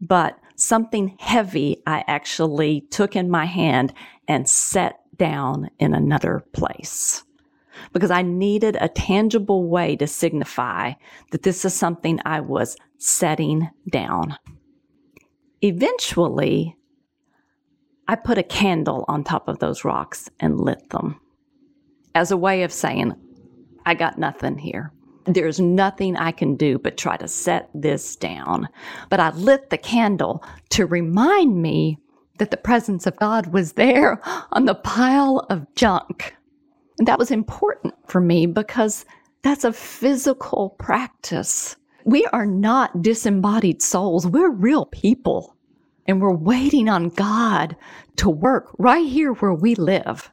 But 0.00 0.38
something 0.56 1.16
heavy 1.18 1.82
I 1.86 2.04
actually 2.06 2.82
took 2.90 3.16
in 3.16 3.30
my 3.30 3.44
hand 3.44 3.92
and 4.28 4.48
set 4.48 5.00
down 5.16 5.70
in 5.78 5.94
another 5.94 6.44
place 6.52 7.24
because 7.92 8.10
I 8.10 8.22
needed 8.22 8.76
a 8.80 8.88
tangible 8.88 9.68
way 9.68 9.96
to 9.96 10.06
signify 10.06 10.92
that 11.30 11.42
this 11.42 11.64
is 11.64 11.74
something 11.74 12.20
I 12.24 12.40
was 12.40 12.76
setting 12.98 13.70
down. 13.90 14.36
Eventually, 15.62 16.76
I 18.08 18.14
put 18.14 18.38
a 18.38 18.42
candle 18.42 19.04
on 19.08 19.24
top 19.24 19.48
of 19.48 19.58
those 19.58 19.84
rocks 19.84 20.28
and 20.38 20.60
lit 20.60 20.90
them 20.90 21.20
as 22.16 22.30
a 22.30 22.36
way 22.36 22.62
of 22.62 22.72
saying, 22.72 23.14
I 23.84 23.94
got 23.94 24.18
nothing 24.18 24.56
here. 24.56 24.90
There's 25.26 25.60
nothing 25.60 26.16
I 26.16 26.32
can 26.32 26.56
do 26.56 26.78
but 26.78 26.96
try 26.96 27.16
to 27.18 27.28
set 27.28 27.68
this 27.74 28.16
down. 28.16 28.68
But 29.10 29.20
I 29.20 29.30
lit 29.30 29.68
the 29.68 29.76
candle 29.76 30.42
to 30.70 30.86
remind 30.86 31.60
me 31.60 31.98
that 32.38 32.50
the 32.50 32.56
presence 32.56 33.06
of 33.06 33.16
God 33.16 33.48
was 33.48 33.72
there 33.72 34.20
on 34.52 34.64
the 34.64 34.74
pile 34.74 35.46
of 35.50 35.66
junk. 35.74 36.35
And 36.98 37.06
that 37.08 37.18
was 37.18 37.30
important 37.30 37.94
for 38.06 38.20
me 38.20 38.46
because 38.46 39.04
that's 39.42 39.64
a 39.64 39.72
physical 39.72 40.70
practice. 40.78 41.76
We 42.04 42.24
are 42.26 42.46
not 42.46 43.02
disembodied 43.02 43.82
souls. 43.82 44.26
We're 44.26 44.50
real 44.50 44.86
people. 44.86 45.54
And 46.08 46.20
we're 46.20 46.34
waiting 46.34 46.88
on 46.88 47.08
God 47.10 47.76
to 48.16 48.30
work 48.30 48.70
right 48.78 49.06
here 49.06 49.32
where 49.34 49.54
we 49.54 49.74
live. 49.74 50.30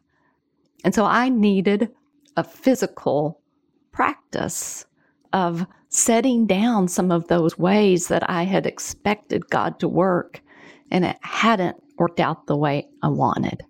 And 0.84 0.94
so 0.94 1.06
I 1.06 1.30
needed 1.30 1.90
a 2.38 2.44
physical 2.44 3.42
practice 3.92 4.86
of 5.32 5.66
setting 5.90 6.46
down 6.46 6.88
some 6.88 7.12
of 7.12 7.28
those 7.28 7.58
ways 7.58 8.08
that 8.08 8.28
I 8.30 8.44
had 8.44 8.66
expected 8.66 9.50
God 9.50 9.80
to 9.80 9.88
work 9.88 10.42
and 10.92 11.06
it 11.06 11.18
hadn't 11.22 11.78
worked 11.98 12.20
out 12.20 12.48
the 12.48 12.58
way 12.58 12.88
I 13.02 13.10
wanted. 13.10 13.64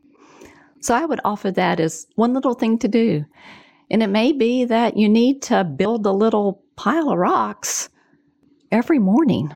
So 0.83 0.93
I 0.93 1.05
would 1.05 1.21
offer 1.23 1.49
that 1.49 1.79
as 1.79 2.07
one 2.15 2.33
little 2.33 2.55
thing 2.55 2.77
to 2.79 2.89
do. 2.89 3.23
And 3.89 4.03
it 4.03 4.09
may 4.09 4.33
be 4.33 4.65
that 4.65 4.97
you 4.97 5.07
need 5.07 5.41
to 5.43 5.63
build 5.63 6.05
a 6.05 6.11
little 6.11 6.61
pile 6.75 7.09
of 7.09 7.17
rocks 7.17 7.87
every 8.69 8.99
morning 8.99 9.55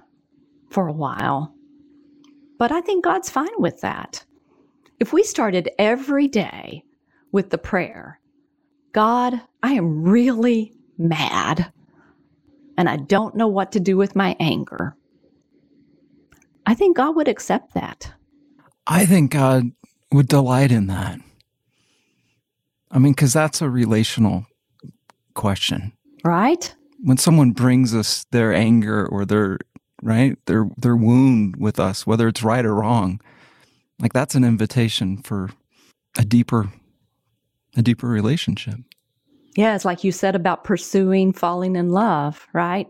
for 0.70 0.88
a 0.88 0.94
while. 0.94 1.54
But 2.58 2.72
I 2.72 2.80
think 2.80 3.04
God's 3.04 3.30
fine 3.30 3.50
with 3.58 3.82
that. 3.82 4.24
If 5.02 5.12
we 5.12 5.22
started 5.22 5.70
every 5.78 6.30
day 6.30 6.86
with 7.34 7.50
the 7.50 7.58
prayer, 7.58 8.22
God, 8.94 9.42
I 9.62 9.74
am 9.74 10.04
really 10.04 10.72
mad 10.98 11.74
and 12.78 12.88
I 12.88 12.96
don't 12.96 13.36
know 13.36 13.50
what 13.50 13.74
to 13.74 13.82
do 13.82 13.98
with 13.98 14.16
my 14.16 14.38
anger. 14.40 14.96
I 16.66 16.74
think 16.74 16.96
God 16.96 17.18
would 17.18 17.28
accept 17.28 17.74
that. 17.74 18.14
I 18.88 19.06
think 19.06 19.32
God 19.32 19.72
would 20.12 20.28
delight 20.28 20.72
in 20.72 20.88
that. 20.88 21.20
I 22.92 23.00
mean, 23.00 23.14
because 23.14 23.34
that's 23.34 23.62
a 23.62 23.70
relational 23.70 24.46
question. 25.34 25.94
Right? 26.24 26.74
When 27.04 27.18
someone 27.18 27.52
brings 27.52 27.94
us 27.94 28.26
their 28.32 28.54
anger 28.54 29.06
or 29.06 29.26
their 29.26 29.60
right 30.02 30.38
their 30.46 30.70
their 30.78 30.96
wound 30.96 31.56
with 31.58 31.80
us, 31.80 32.08
whether 32.08 32.28
it's 32.28 32.44
right 32.44 32.66
or 32.66 32.76
wrong, 32.76 33.20
like 34.00 34.14
that's 34.14 34.36
an 34.36 34.44
invitation 34.44 35.18
for 35.22 35.50
a 36.18 36.24
deeper 36.24 36.72
a 37.76 37.82
deeper 37.82 38.08
relationship. 38.08 38.76
Yeah, 39.56 39.76
it's 39.76 39.86
like 39.86 40.04
you 40.04 40.12
said 40.12 40.36
about 40.36 40.64
pursuing 40.64 41.34
falling 41.34 41.76
in 41.76 41.90
love, 41.90 42.48
right? 42.54 42.88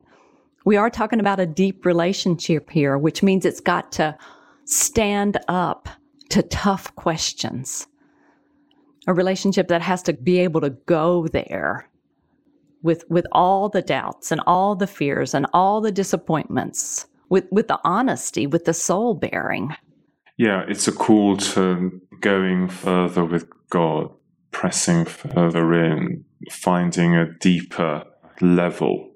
We 0.66 0.76
are 0.76 0.90
talking 0.90 1.20
about 1.20 1.40
a 1.40 1.46
deep 1.46 1.86
relationship 1.86 2.70
here, 2.70 2.98
which 2.98 3.24
means 3.24 3.46
it's 3.46 3.62
got 3.62 3.92
to 3.94 4.18
stand 4.66 5.38
up 5.48 5.88
to 6.30 6.42
tough 6.44 6.94
questions. 6.96 7.88
A 9.08 9.14
relationship 9.14 9.68
that 9.70 9.82
has 9.82 10.02
to 10.04 10.14
be 10.14 10.40
able 10.40 10.62
to 10.62 10.72
go 10.72 11.28
there 11.28 11.90
with 12.84 13.04
with 13.10 13.26
all 13.32 13.70
the 13.70 13.82
doubts 13.82 14.32
and 14.32 14.42
all 14.46 14.76
the 14.76 14.88
fears 14.88 15.34
and 15.34 15.46
all 15.54 15.82
the 15.82 15.92
disappointments, 15.92 17.08
with 17.30 17.46
with 17.52 17.68
the 17.68 17.80
honesty, 17.84 18.48
with 18.48 18.66
the 18.66 18.74
soul 18.74 19.14
bearing. 19.14 19.76
Yeah, 20.38 20.64
it's 20.68 20.88
a 20.88 20.92
call 20.92 21.38
to 21.38 22.00
going 22.22 22.70
further 22.70 23.26
with 23.26 23.48
God, 23.70 24.12
pressing 24.52 25.06
further 25.06 25.74
in, 25.74 26.26
finding 26.52 27.16
a 27.16 27.34
deeper 27.40 28.04
level. 28.40 29.12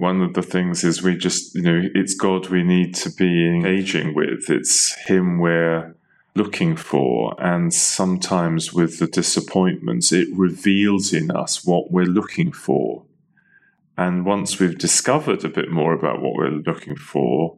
One 0.00 0.20
of 0.20 0.34
the 0.34 0.42
things 0.42 0.84
is 0.84 1.02
we 1.02 1.16
just, 1.16 1.54
you 1.54 1.62
know, 1.62 1.82
it's 1.94 2.14
God 2.14 2.48
we 2.48 2.62
need 2.64 2.94
to 2.96 3.10
be 3.10 3.46
engaging 3.46 4.14
with. 4.14 4.50
It's 4.50 4.94
Him 5.06 5.38
we're 5.40 5.96
looking 6.38 6.76
for. 6.76 7.34
And 7.38 7.74
sometimes 7.74 8.72
with 8.72 8.98
the 8.98 9.06
disappointments, 9.06 10.12
it 10.12 10.28
reveals 10.32 11.12
in 11.12 11.30
us 11.30 11.64
what 11.64 11.90
we're 11.90 12.14
looking 12.20 12.52
for. 12.52 13.04
And 13.96 14.24
once 14.24 14.58
we've 14.58 14.78
discovered 14.78 15.44
a 15.44 15.48
bit 15.58 15.70
more 15.70 15.92
about 15.92 16.22
what 16.22 16.34
we're 16.34 16.62
looking 16.70 16.96
for, 16.96 17.56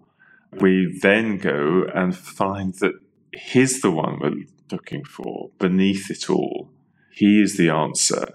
we 0.59 0.99
then 1.03 1.39
go 1.39 1.85
and 1.95 2.17
find 2.17 2.75
that 2.77 2.95
He's 3.33 3.81
the 3.81 3.91
one 3.91 4.19
we're 4.19 4.45
looking 4.73 5.05
for 5.05 5.51
beneath 5.59 6.11
it 6.11 6.29
all. 6.29 6.71
He 7.13 7.41
is 7.41 7.57
the 7.57 7.71
answer. 7.71 8.35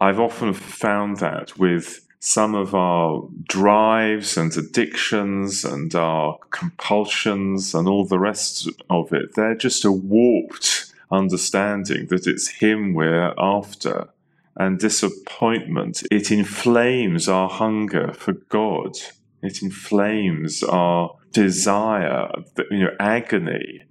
I've 0.00 0.20
often 0.20 0.52
found 0.54 1.18
that 1.18 1.58
with 1.58 2.06
some 2.24 2.54
of 2.54 2.74
our 2.74 3.28
drives 3.46 4.38
and 4.38 4.56
addictions 4.56 5.62
and 5.62 5.94
our 5.94 6.38
compulsions 6.50 7.74
and 7.74 7.86
all 7.86 8.06
the 8.06 8.18
rest 8.18 8.66
of 8.88 9.12
it, 9.12 9.34
they're 9.34 9.54
just 9.54 9.84
a 9.84 9.92
warped 9.92 10.90
understanding 11.12 12.06
that 12.06 12.26
it's 12.26 12.48
Him 12.48 12.94
we're 12.94 13.34
after. 13.36 14.08
And 14.56 14.78
disappointment, 14.78 16.02
it 16.10 16.30
inflames 16.30 17.28
our 17.28 17.50
hunger 17.50 18.14
for 18.14 18.32
God. 18.32 18.96
It 19.42 19.60
inflames 19.60 20.62
our 20.62 21.16
desire, 21.30 22.30
you 22.70 22.84
know, 22.84 22.96
agony 22.98 23.82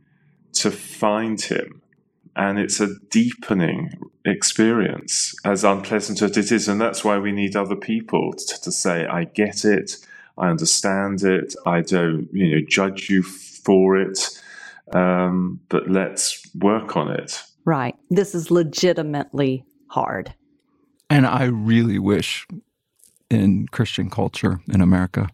to 0.53 0.71
find 0.71 1.39
Him. 1.39 1.82
And 2.35 2.57
it's 2.57 2.79
a 2.79 2.95
deepening 3.09 3.91
experience, 4.25 5.35
as 5.45 5.63
unpleasant 5.63 6.21
as 6.21 6.35
it 6.35 6.51
is. 6.51 6.67
And 6.67 6.81
that's 6.81 7.03
why 7.03 7.17
we 7.19 7.31
need 7.31 7.55
other 7.55 7.75
people 7.75 8.33
to, 8.33 8.61
to 8.61 8.71
say, 8.71 9.05
I 9.05 9.25
get 9.25 9.65
it, 9.65 9.97
I 10.37 10.49
understand 10.49 11.23
it, 11.23 11.53
I 11.65 11.81
don't, 11.81 12.27
you 12.33 12.55
know, 12.55 12.65
judge 12.67 13.09
you 13.09 13.21
for 13.21 13.97
it, 13.97 14.41
um, 14.93 15.59
but 15.69 15.89
let's 15.89 16.41
work 16.55 16.97
on 16.97 17.11
it. 17.11 17.43
Right. 17.65 17.95
This 18.09 18.33
is 18.33 18.49
legitimately 18.49 19.63
hard. 19.87 20.33
And 21.09 21.27
I 21.27 21.45
really 21.45 21.99
wish 21.99 22.47
in 23.29 23.67
Christian 23.67 24.09
culture 24.09 24.59
in 24.67 24.81
America, 24.81 25.29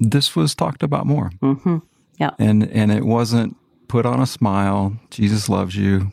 this 0.00 0.34
was 0.34 0.54
talked 0.54 0.82
about 0.82 1.06
more. 1.06 1.30
Mm-hmm. 1.40 1.78
Yeah. 2.18 2.30
And 2.38 2.64
and 2.70 2.92
it 2.92 3.04
wasn't 3.04 3.56
put 3.88 4.06
on 4.06 4.20
a 4.20 4.26
smile. 4.26 4.96
Jesus 5.10 5.48
loves 5.48 5.76
you. 5.76 6.12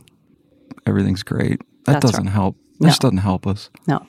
Everything's 0.85 1.23
great. 1.23 1.61
That 1.85 1.93
That's 1.93 2.05
doesn't 2.11 2.25
right. 2.25 2.33
help. 2.33 2.57
This 2.79 2.97
doesn't 2.97 3.17
help 3.17 3.45
us. 3.45 3.69
No. 3.87 4.05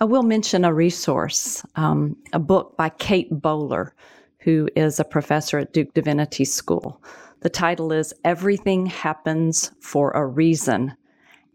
I 0.00 0.04
will 0.04 0.22
mention 0.22 0.64
a 0.64 0.72
resource, 0.72 1.64
um, 1.76 2.16
a 2.32 2.38
book 2.38 2.76
by 2.76 2.88
Kate 2.88 3.28
Bowler, 3.30 3.94
who 4.40 4.68
is 4.76 5.00
a 5.00 5.04
professor 5.04 5.58
at 5.58 5.72
Duke 5.72 5.92
Divinity 5.94 6.44
School. 6.44 7.02
The 7.40 7.50
title 7.50 7.92
is 7.92 8.14
Everything 8.24 8.86
Happens 8.86 9.72
for 9.80 10.10
a 10.12 10.24
Reason 10.26 10.94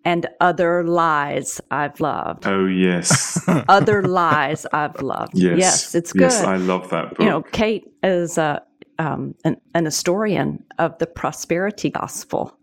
and 0.06 0.28
Other 0.42 0.84
Lies 0.84 1.62
I've 1.72 2.00
Loved. 2.00 2.46
Oh, 2.46 2.66
yes. 2.66 3.42
Other 3.48 4.04
Lies 4.08 4.66
I've 4.74 5.02
Loved. 5.02 5.38
Yes. 5.38 5.58
Yes, 5.58 5.96
it's 5.96 6.12
good. 6.14 6.24
Yes, 6.24 6.44
I 6.44 6.58
love 6.58 6.90
that 6.90 7.12
book. 7.12 7.20
you 7.20 7.26
know, 7.26 7.42
Kate 7.44 7.86
is 8.04 8.38
a, 8.38 8.62
um, 9.00 9.36
an, 9.44 9.58
an 9.74 9.86
historian 9.86 10.64
of 10.80 10.98
the 11.00 11.08
prosperity 11.08 11.90
gospel. 11.90 12.58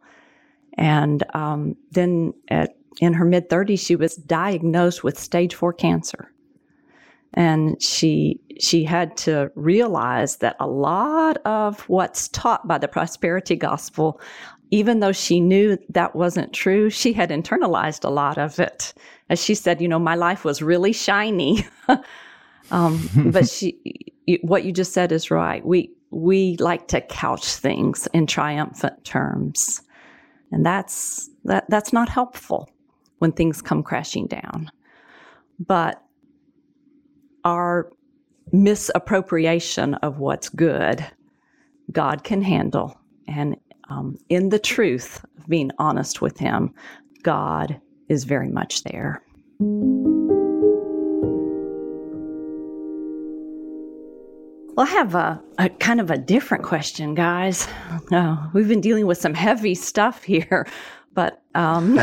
And 0.74 1.24
um, 1.34 1.76
then 1.90 2.32
at, 2.48 2.76
in 3.00 3.12
her 3.14 3.24
mid 3.24 3.48
30s, 3.48 3.84
she 3.84 3.96
was 3.96 4.16
diagnosed 4.16 5.04
with 5.04 5.18
stage 5.18 5.54
four 5.54 5.72
cancer. 5.72 6.32
And 7.34 7.80
she 7.80 8.40
she 8.60 8.84
had 8.84 9.16
to 9.18 9.50
realize 9.54 10.36
that 10.38 10.56
a 10.58 10.66
lot 10.66 11.38
of 11.44 11.80
what's 11.88 12.28
taught 12.28 12.66
by 12.66 12.76
the 12.76 12.88
prosperity 12.88 13.56
gospel, 13.56 14.20
even 14.70 15.00
though 15.00 15.12
she 15.12 15.40
knew 15.40 15.78
that 15.88 16.14
wasn't 16.14 16.52
true, 16.52 16.90
she 16.90 17.12
had 17.12 17.30
internalized 17.30 18.04
a 18.04 18.10
lot 18.10 18.36
of 18.36 18.58
it. 18.58 18.92
As 19.28 19.42
she 19.42 19.54
said, 19.54 19.80
you 19.80 19.88
know, 19.88 19.98
my 19.98 20.16
life 20.16 20.44
was 20.44 20.60
really 20.60 20.92
shiny. 20.92 21.64
um, 22.70 23.08
but 23.26 23.48
she, 23.48 23.78
what 24.42 24.64
you 24.64 24.72
just 24.72 24.92
said 24.92 25.12
is 25.12 25.30
right. 25.30 25.64
We 25.64 25.90
we 26.10 26.56
like 26.58 26.88
to 26.88 27.00
couch 27.00 27.54
things 27.54 28.08
in 28.12 28.26
triumphant 28.26 29.04
terms, 29.04 29.82
and 30.50 30.64
that's 30.66 31.30
that 31.44 31.68
that's 31.68 31.92
not 31.92 32.08
helpful 32.08 32.68
when 33.18 33.32
things 33.32 33.62
come 33.62 33.82
crashing 33.82 34.26
down. 34.26 34.70
But 35.58 36.02
our 37.44 37.90
misappropriation 38.52 39.94
of 39.94 40.18
what's 40.18 40.48
good, 40.48 41.06
God 41.92 42.24
can 42.24 42.42
handle. 42.42 42.98
And 43.28 43.56
um, 43.88 44.18
in 44.28 44.48
the 44.48 44.58
truth 44.58 45.24
of 45.38 45.46
being 45.48 45.70
honest 45.78 46.20
with 46.20 46.38
Him, 46.38 46.74
God 47.22 47.80
is 48.08 48.24
very 48.24 48.48
much 48.48 48.82
there. 48.84 49.22
Well, 54.80 54.88
I 54.88 54.92
have 54.92 55.14
a, 55.14 55.42
a 55.58 55.68
kind 55.68 56.00
of 56.00 56.10
a 56.10 56.16
different 56.16 56.64
question, 56.64 57.14
guys. 57.14 57.68
No, 58.10 58.38
we've 58.54 58.66
been 58.66 58.80
dealing 58.80 59.04
with 59.04 59.18
some 59.18 59.34
heavy 59.34 59.74
stuff 59.74 60.22
here, 60.22 60.66
but 61.12 61.42
um, 61.54 62.00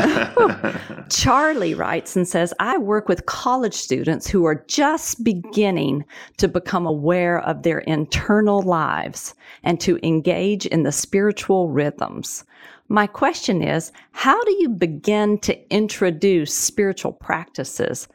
Charlie 1.10 1.74
writes 1.74 2.14
and 2.14 2.28
says, 2.28 2.54
I 2.60 2.78
work 2.78 3.08
with 3.08 3.26
college 3.26 3.74
students 3.74 4.28
who 4.28 4.44
are 4.44 4.64
just 4.68 5.24
beginning 5.24 6.04
to 6.36 6.46
become 6.46 6.86
aware 6.86 7.40
of 7.40 7.64
their 7.64 7.80
internal 7.80 8.62
lives 8.62 9.34
and 9.64 9.80
to 9.80 9.98
engage 10.06 10.64
in 10.64 10.84
the 10.84 10.92
spiritual 10.92 11.70
rhythms. 11.70 12.44
My 12.88 13.08
question 13.08 13.60
is, 13.60 13.90
how 14.12 14.40
do 14.44 14.52
you 14.60 14.68
begin 14.68 15.38
to 15.38 15.74
introduce 15.74 16.54
spiritual 16.54 17.10
practices 17.10 18.06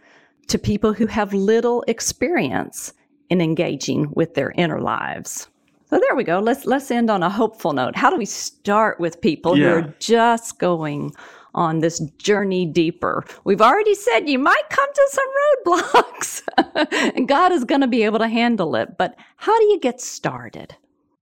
to 0.48 0.58
people 0.58 0.94
who 0.94 1.08
have 1.08 1.34
little 1.34 1.84
experience 1.90 2.94
in 3.30 3.42
engaging 3.42 4.12
with 4.16 4.34
their 4.34 4.52
inner 4.58 4.80
lives? 4.80 5.48
So 5.94 6.00
there 6.00 6.16
we 6.16 6.24
go. 6.24 6.40
Let's 6.40 6.66
let's 6.66 6.90
end 6.90 7.12
on 7.12 7.22
a 7.22 7.30
hopeful 7.30 7.74
note. 7.74 7.96
How 7.96 8.10
do 8.10 8.18
we 8.18 8.26
start 8.26 9.00
with 9.00 9.22
people 9.22 9.56
who 9.56 9.68
are 9.68 9.94
just 10.00 10.58
going 10.58 11.14
on 11.54 11.80
this 11.80 12.00
journey 12.18 12.66
deeper? 12.66 13.24
We've 13.44 13.62
already 13.62 13.94
said 13.94 14.28
you 14.28 14.40
might 14.40 14.70
come 14.70 14.90
to 14.92 15.10
some 15.12 15.30
roadblocks, 15.44 17.12
and 17.16 17.28
God 17.28 17.52
is 17.52 17.64
going 17.64 17.82
to 17.82 17.88
be 17.88 18.04
able 18.04 18.20
to 18.20 18.28
handle 18.28 18.76
it. 18.76 18.98
But 18.98 19.16
how 19.38 19.56
do 19.60 19.66
you 19.66 19.80
get 19.80 20.02
started? 20.02 20.76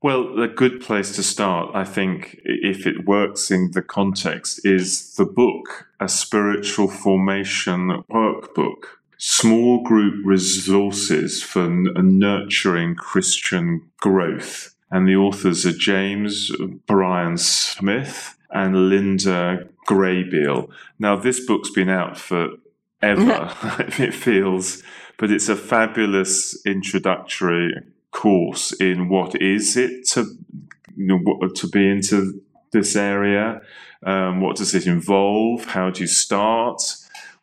Well, 0.04 0.42
a 0.42 0.48
good 0.48 0.82
place 0.82 1.16
to 1.18 1.22
start, 1.22 1.76
I 1.76 1.84
think, 1.84 2.40
if 2.44 2.88
it 2.88 3.06
works 3.06 3.52
in 3.52 3.72
the 3.72 3.84
context, 3.84 4.66
is 4.66 5.16
the 5.16 5.26
book, 5.26 5.90
A 6.00 6.08
Spiritual 6.08 6.88
Formation 6.88 8.04
Workbook. 8.10 8.86
Small 9.24 9.84
group 9.84 10.26
resources 10.26 11.44
for 11.44 11.66
n- 11.66 11.94
nurturing 11.96 12.96
Christian 12.96 13.88
growth. 14.00 14.74
And 14.90 15.08
the 15.08 15.16
authors 15.16 15.64
are 15.64 15.78
James 15.78 16.52
Bryan 16.88 17.38
Smith 17.38 18.36
and 18.50 18.90
Linda 18.90 19.68
Graybeal. 19.88 20.72
Now, 20.98 21.18
this 21.18 21.46
book's 21.46 21.70
been 21.70 21.88
out 21.88 22.18
for 22.18 22.50
ever, 23.04 23.54
it 24.00 24.16
feels, 24.16 24.82
but 25.20 25.30
it's 25.30 25.50
a 25.50 25.56
fabulous 25.56 26.60
introductory 26.66 27.76
course 28.10 28.72
in 28.72 29.08
what 29.08 29.40
is 29.40 29.78
it 29.78 30.08
to 30.10 30.26
you 30.96 31.20
know, 31.20 31.48
to 31.48 31.68
be 31.68 31.88
into 31.88 32.42
this 32.72 32.96
area. 32.96 33.62
Um, 34.04 34.42
what 34.42 34.56
does 34.56 34.74
it 34.74 34.88
involve? 34.88 35.66
How 35.66 35.92
do 35.92 36.02
you 36.02 36.08
start? 36.08 36.82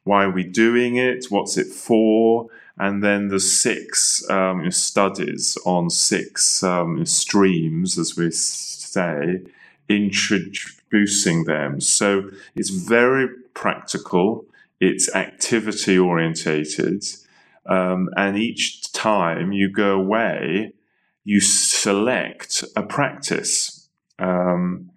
Why 0.09 0.25
are 0.25 0.31
we 0.31 0.45
doing 0.45 0.97
it? 0.97 1.27
What's 1.29 1.59
it 1.59 1.67
for? 1.67 2.49
And 2.79 3.05
then 3.05 3.29
the 3.29 3.39
six 3.39 4.25
um, 4.31 4.71
studies 4.71 5.59
on 5.67 5.91
six 5.91 6.63
um, 6.63 7.05
streams, 7.05 7.99
as 7.99 8.17
we 8.17 8.31
say, 8.31 9.43
introducing 9.87 11.45
them. 11.45 11.83
So 11.83 12.31
it's 12.57 12.71
very 12.71 13.29
practical, 13.53 14.47
it's 14.81 15.15
activity 15.15 15.99
orientated, 15.99 17.05
um, 17.67 18.09
and 18.17 18.39
each 18.39 18.91
time 18.93 19.53
you 19.53 19.69
go 19.71 20.01
away, 20.01 20.73
you 21.25 21.41
select 21.41 22.65
a 22.75 22.83
practice, 22.83 23.91
um, 24.19 24.91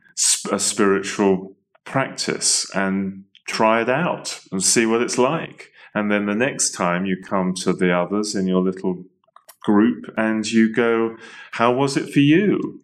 a 0.50 0.60
spiritual 0.60 1.54
practice, 1.84 2.74
and 2.74 3.26
try 3.48 3.82
it 3.82 3.90
out 3.90 4.42
and 4.52 4.64
see 4.64 4.86
what 4.86 5.02
it's 5.02 5.18
like. 5.18 5.72
And 5.94 6.12
then 6.12 6.26
the 6.26 6.36
next 6.36 6.72
time 6.72 7.06
you 7.06 7.22
come 7.22 7.54
to 7.56 7.74
the 7.74 7.94
others 7.94 8.36
in 8.36 8.48
your 8.48 8.62
little 8.62 9.04
group 9.62 10.12
and 10.18 10.50
you 10.50 10.74
go, 10.74 11.18
How 11.52 11.74
was 11.74 11.98
it 11.98 12.12
for 12.12 12.20
you? 12.20 12.82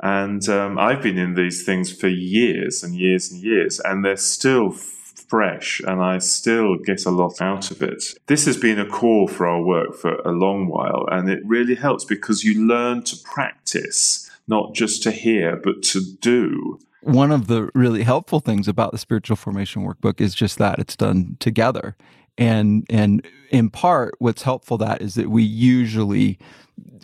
And 0.00 0.48
um, 0.48 0.78
I've 0.78 1.02
been 1.02 1.18
in 1.18 1.34
these 1.34 1.64
things 1.64 1.92
for 1.92 2.08
years 2.08 2.82
and 2.84 2.94
years 2.94 3.32
and 3.32 3.42
years, 3.42 3.80
and 3.80 4.04
they're 4.04 4.16
still 4.16 4.70
fresh, 4.70 5.80
and 5.80 6.00
I 6.00 6.18
still 6.18 6.76
get 6.76 7.04
a 7.04 7.10
lot 7.10 7.40
out 7.40 7.70
of 7.70 7.82
it. 7.82 8.14
This 8.26 8.46
has 8.46 8.56
been 8.56 8.78
a 8.78 8.86
core 8.86 9.28
for 9.28 9.46
our 9.46 9.60
work 9.60 9.94
for 9.94 10.14
a 10.20 10.30
long 10.30 10.68
while, 10.68 11.06
and 11.10 11.28
it 11.28 11.40
really 11.44 11.74
helps 11.74 12.04
because 12.04 12.44
you 12.44 12.66
learn 12.66 13.02
to 13.04 13.16
practice, 13.24 14.30
not 14.46 14.74
just 14.74 15.02
to 15.02 15.10
hear, 15.10 15.56
but 15.56 15.82
to 15.84 16.00
do. 16.20 16.78
One 17.02 17.30
of 17.30 17.46
the 17.46 17.70
really 17.74 18.02
helpful 18.02 18.40
things 18.40 18.68
about 18.68 18.92
the 18.92 18.98
spiritual 18.98 19.36
formation 19.36 19.86
workbook 19.86 20.20
is 20.20 20.34
just 20.34 20.58
that 20.58 20.78
it's 20.78 20.96
done 20.96 21.36
together. 21.40 21.96
And 22.36 22.86
and 22.88 23.26
in 23.50 23.70
part 23.70 24.14
what's 24.18 24.42
helpful 24.42 24.78
that 24.78 25.02
is 25.02 25.14
that 25.14 25.30
we 25.30 25.42
usually 25.42 26.38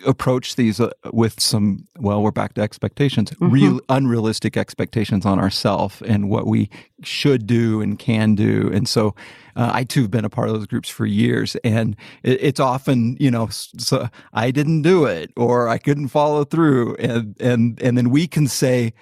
approach 0.06 0.56
these 0.56 0.78
uh, 0.80 0.90
with 1.12 1.40
some 1.40 1.86
well 1.98 2.22
we're 2.22 2.30
back 2.30 2.54
to 2.54 2.60
expectations 2.60 3.30
mm-hmm. 3.30 3.50
real 3.50 3.80
unrealistic 3.88 4.56
expectations 4.56 5.24
on 5.26 5.38
ourselves 5.38 6.02
and 6.02 6.28
what 6.28 6.46
we 6.46 6.70
should 7.02 7.46
do 7.46 7.80
and 7.80 7.98
can 7.98 8.34
do. 8.34 8.70
And 8.72 8.88
so 8.88 9.14
uh, 9.56 9.70
i 9.72 9.84
too 9.84 10.02
have 10.02 10.10
been 10.10 10.24
a 10.24 10.30
part 10.30 10.48
of 10.48 10.54
those 10.54 10.66
groups 10.66 10.88
for 10.88 11.06
years. 11.06 11.56
And 11.64 11.96
it, 12.22 12.38
it's 12.40 12.60
often 12.60 13.16
you 13.18 13.30
know 13.30 13.48
so 13.48 14.08
i 14.32 14.50
didn't 14.50 14.82
do 14.82 15.04
it 15.04 15.32
or 15.36 15.68
i 15.68 15.78
couldn't 15.78 16.08
follow 16.08 16.44
through. 16.44 16.94
And 16.96 17.34
and 17.40 17.82
and 17.82 17.98
then 17.98 18.10
we 18.10 18.26
can 18.28 18.46
say 18.46 18.94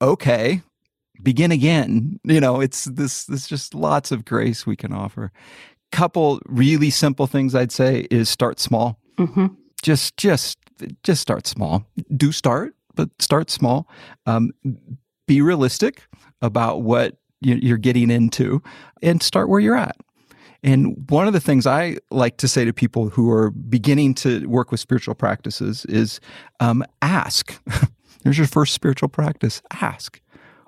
okay 0.00 0.62
begin 1.22 1.52
again 1.52 2.18
you 2.24 2.40
know 2.40 2.60
it's 2.60 2.84
this 2.84 3.24
there's 3.24 3.46
just 3.46 3.74
lots 3.74 4.10
of 4.10 4.24
grace 4.24 4.66
we 4.66 4.76
can 4.76 4.92
offer 4.92 5.30
couple 5.90 6.40
really 6.46 6.90
simple 6.90 7.26
things 7.26 7.54
I'd 7.54 7.72
say 7.72 8.06
is 8.10 8.28
start 8.28 8.60
small. 8.60 8.98
Mm-hmm. 9.18 9.46
Just, 9.82 10.16
just, 10.16 10.58
just 11.02 11.20
start 11.20 11.46
small. 11.46 11.84
Do 12.16 12.32
start, 12.32 12.74
but 12.94 13.10
start 13.18 13.50
small. 13.50 13.88
Um, 14.26 14.52
be 15.26 15.40
realistic 15.42 16.02
about 16.42 16.82
what 16.82 17.16
you're 17.42 17.78
getting 17.78 18.10
into, 18.10 18.62
and 19.02 19.22
start 19.22 19.48
where 19.48 19.60
you're 19.60 19.76
at. 19.76 19.96
And 20.62 21.08
one 21.08 21.26
of 21.26 21.32
the 21.32 21.40
things 21.40 21.66
I 21.66 21.96
like 22.10 22.36
to 22.38 22.48
say 22.48 22.66
to 22.66 22.72
people 22.74 23.08
who 23.08 23.30
are 23.30 23.50
beginning 23.50 24.12
to 24.16 24.46
work 24.46 24.70
with 24.70 24.78
spiritual 24.78 25.14
practices 25.14 25.86
is 25.86 26.20
um, 26.60 26.84
ask. 27.00 27.58
There's 28.22 28.38
your 28.38 28.46
first 28.46 28.74
spiritual 28.74 29.08
practice. 29.08 29.62
Ask, 29.80 30.20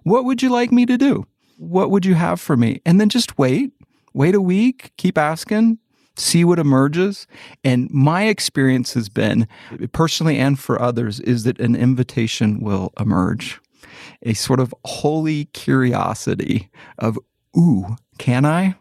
what 0.03 0.25
would 0.25 0.43
you 0.43 0.51
like 0.51 0.73
me 0.73 0.87
to 0.87 0.99
do? 0.99 1.27
What 1.59 1.91
would 1.91 2.05
you 2.05 2.15
have 2.15 2.41
for 2.41 2.57
me? 2.57 2.81
And 2.85 3.01
then 3.01 3.09
just 3.09 3.39
wait 3.39 3.73
wait 4.15 4.35
a 4.35 4.41
week, 4.41 4.93
keep 4.97 5.17
asking, 5.17 5.79
see 6.17 6.45
what 6.45 6.59
emerges. 6.59 7.27
And 7.65 7.91
my 7.91 8.25
experience 8.25 8.95
has 8.95 9.09
been, 9.09 9.47
personally 9.93 10.39
and 10.39 10.59
for 10.59 10.81
others, 10.81 11.21
is 11.21 11.45
that 11.45 11.61
an 11.61 11.75
invitation 11.75 12.61
will 12.61 12.93
emerge. 12.99 13.61
A 14.23 14.35
sort 14.35 14.61
of 14.61 14.75
holy 14.85 15.47
curiosity 15.47 16.71
of, 16.99 17.19
ooh, 17.57 17.97
can 18.19 18.45
I? 18.45 18.77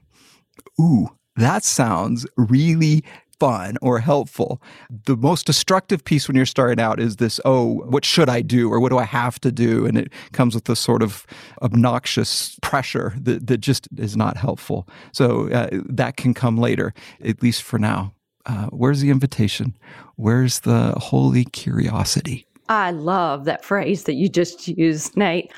Ooh, 0.79 1.09
that 1.35 1.63
sounds 1.63 2.25
really 2.37 3.03
fun 3.41 3.75
or 3.81 3.97
helpful. 3.97 4.61
The 5.05 5.17
most 5.17 5.47
destructive 5.47 6.05
piece 6.05 6.27
when 6.27 6.37
you're 6.37 6.45
starting 6.45 6.79
out 6.79 6.99
is 6.99 7.15
this, 7.15 7.39
oh, 7.43 7.81
what 7.89 8.05
should 8.05 8.29
I 8.29 8.43
do 8.43 8.71
or 8.71 8.79
what 8.79 8.89
do 8.89 8.99
I 8.99 9.03
have 9.05 9.41
to 9.41 9.51
do? 9.51 9.87
And 9.87 9.97
it 9.97 10.13
comes 10.31 10.53
with 10.53 10.65
this 10.65 10.79
sort 10.79 11.01
of 11.01 11.25
obnoxious 11.63 12.59
pressure 12.61 13.15
that, 13.19 13.47
that 13.47 13.57
just 13.57 13.87
is 13.97 14.15
not 14.15 14.37
helpful. 14.37 14.87
So 15.11 15.49
uh, 15.49 15.69
that 15.89 16.17
can 16.17 16.35
come 16.35 16.59
later, 16.59 16.93
at 17.25 17.41
least 17.41 17.63
for 17.63 17.79
now. 17.79 18.13
Uh, 18.45 18.67
where's 18.67 19.01
the 19.01 19.09
invitation? 19.09 19.75
Where's 20.17 20.59
the 20.59 20.93
holy 20.97 21.45
curiosity? 21.45 22.45
I 22.69 22.91
love 22.91 23.45
that 23.45 23.65
phrase 23.65 24.03
that 24.03 24.13
you 24.13 24.29
just 24.29 24.67
used, 24.67 25.17
Nate. 25.17 25.51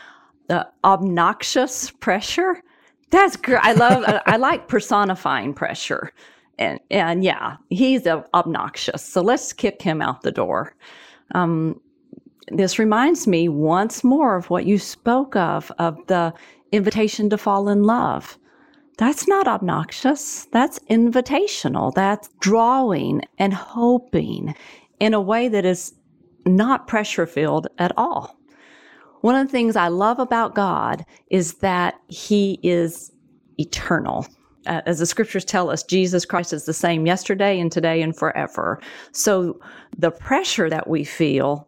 The 0.48 0.66
obnoxious 0.86 1.92
pressure. 1.92 2.62
That's 3.10 3.36
great. 3.36 3.60
I 3.62 3.74
love. 3.74 4.04
I 4.26 4.38
like 4.38 4.70
personifying 4.70 5.54
pressure 5.54 6.14
and 6.60 6.80
and 6.92 7.24
yeah, 7.24 7.58
he's 7.70 8.08
obnoxious. 8.08 9.04
So 9.04 9.22
let's 9.22 9.54
kick 9.54 9.82
him 9.82 10.02
out 10.02 10.22
the 10.22 10.32
door. 10.32 10.76
Um, 11.34 11.80
this 12.50 12.78
reminds 12.78 13.28
me 13.28 13.48
once 13.48 14.04
more 14.04 14.36
of 14.36 14.50
what 14.50 14.66
you 14.66 14.78
spoke 14.78 15.36
of 15.36 15.72
of 15.80 15.98
the 16.08 16.34
invitation 16.72 17.30
to 17.30 17.38
fall 17.38 17.70
in 17.70 17.84
love. 17.84 18.38
That's 18.98 19.28
not 19.28 19.48
obnoxious. 19.48 20.46
That's 20.52 20.80
invitational. 20.90 21.94
That's 21.94 22.30
drawing 22.40 23.22
and 23.40 23.54
hoping 23.54 24.56
in 25.00 25.14
a 25.14 25.22
way 25.22 25.48
that 25.48 25.66
is 25.66 25.94
not 26.46 26.88
pressure 26.88 27.26
filled 27.26 27.68
at 27.80 27.92
all. 27.98 28.38
One 29.22 29.36
of 29.36 29.48
the 29.48 29.52
things 29.52 29.76
I 29.76 29.88
love 29.88 30.20
about 30.20 30.54
God 30.54 31.06
is 31.32 31.56
that 31.56 31.96
He 32.10 32.60
is 32.62 33.12
eternal 33.58 34.28
uh, 34.66 34.82
as 34.86 35.00
the 35.00 35.06
scriptures 35.06 35.46
tell 35.46 35.70
us, 35.70 35.84
Jesus 35.84 36.26
Christ 36.26 36.54
is 36.54 36.66
the 36.66 36.74
same 36.74 37.06
yesterday 37.06 37.60
and 37.60 37.72
today 37.72 38.02
and 38.02 38.16
forever. 38.16 38.80
So 39.12 39.60
the 39.98 40.12
pressure 40.12 40.70
that 40.70 40.88
we 40.88 41.04
feel 41.04 41.68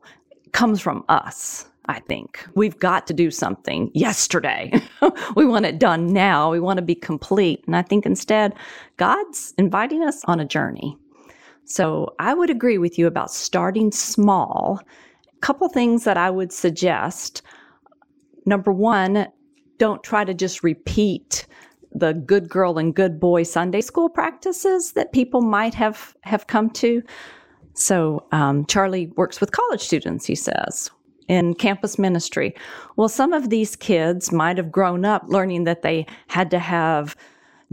comes 0.51 0.81
from 0.81 1.03
us. 1.09 1.65
I 1.87 1.99
think 1.99 2.47
we've 2.55 2.79
got 2.79 3.05
to 3.07 3.13
do 3.13 3.29
something 3.29 3.91
yesterday. 3.93 4.71
we 5.35 5.45
want 5.45 5.65
it 5.65 5.77
done 5.77 6.11
now. 6.11 6.51
We 6.51 6.59
want 6.59 6.77
to 6.77 6.83
be 6.83 6.95
complete. 6.95 7.63
And 7.67 7.75
I 7.75 7.83
think 7.83 8.05
instead, 8.05 8.53
God's 8.97 9.53
inviting 9.57 10.03
us 10.03 10.23
on 10.25 10.39
a 10.39 10.45
journey. 10.45 10.97
So 11.65 12.15
I 12.19 12.33
would 12.33 12.49
agree 12.49 12.77
with 12.77 12.97
you 12.97 13.05
about 13.05 13.31
starting 13.31 13.91
small. 13.91 14.79
A 15.31 15.39
couple 15.41 15.67
things 15.69 16.05
that 16.05 16.17
I 16.17 16.29
would 16.29 16.51
suggest. 16.51 17.43
Number 18.45 18.71
one, 18.71 19.27
don't 19.77 20.03
try 20.03 20.23
to 20.23 20.33
just 20.33 20.63
repeat 20.63 21.45
the 21.95 22.13
good 22.13 22.49
girl 22.49 22.77
and 22.77 22.93
good 22.93 23.19
boy 23.19 23.43
Sunday 23.43 23.81
school 23.81 24.09
practices 24.09 24.93
that 24.93 25.13
people 25.13 25.41
might 25.41 25.73
have 25.73 26.15
have 26.21 26.47
come 26.47 26.69
to. 26.71 27.01
So 27.73 28.25
um, 28.31 28.65
Charlie 28.65 29.07
works 29.15 29.39
with 29.41 29.51
college 29.51 29.81
students. 29.81 30.25
He 30.25 30.35
says 30.35 30.91
in 31.27 31.55
campus 31.55 31.97
ministry. 31.97 32.53
Well, 32.97 33.09
some 33.09 33.33
of 33.33 33.49
these 33.49 33.75
kids 33.75 34.31
might 34.31 34.57
have 34.57 34.71
grown 34.71 35.05
up 35.05 35.23
learning 35.27 35.63
that 35.63 35.81
they 35.81 36.05
had 36.27 36.51
to 36.51 36.59
have 36.59 37.15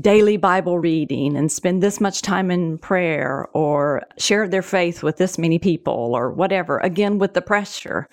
daily 0.00 0.38
Bible 0.38 0.78
reading 0.78 1.36
and 1.36 1.52
spend 1.52 1.82
this 1.82 2.00
much 2.00 2.22
time 2.22 2.50
in 2.50 2.78
prayer 2.78 3.46
or 3.52 4.02
share 4.16 4.48
their 4.48 4.62
faith 4.62 5.02
with 5.02 5.18
this 5.18 5.36
many 5.38 5.58
people 5.58 6.14
or 6.14 6.32
whatever, 6.32 6.78
again, 6.78 7.18
with 7.18 7.34
the 7.34 7.42
pressure. 7.42 8.08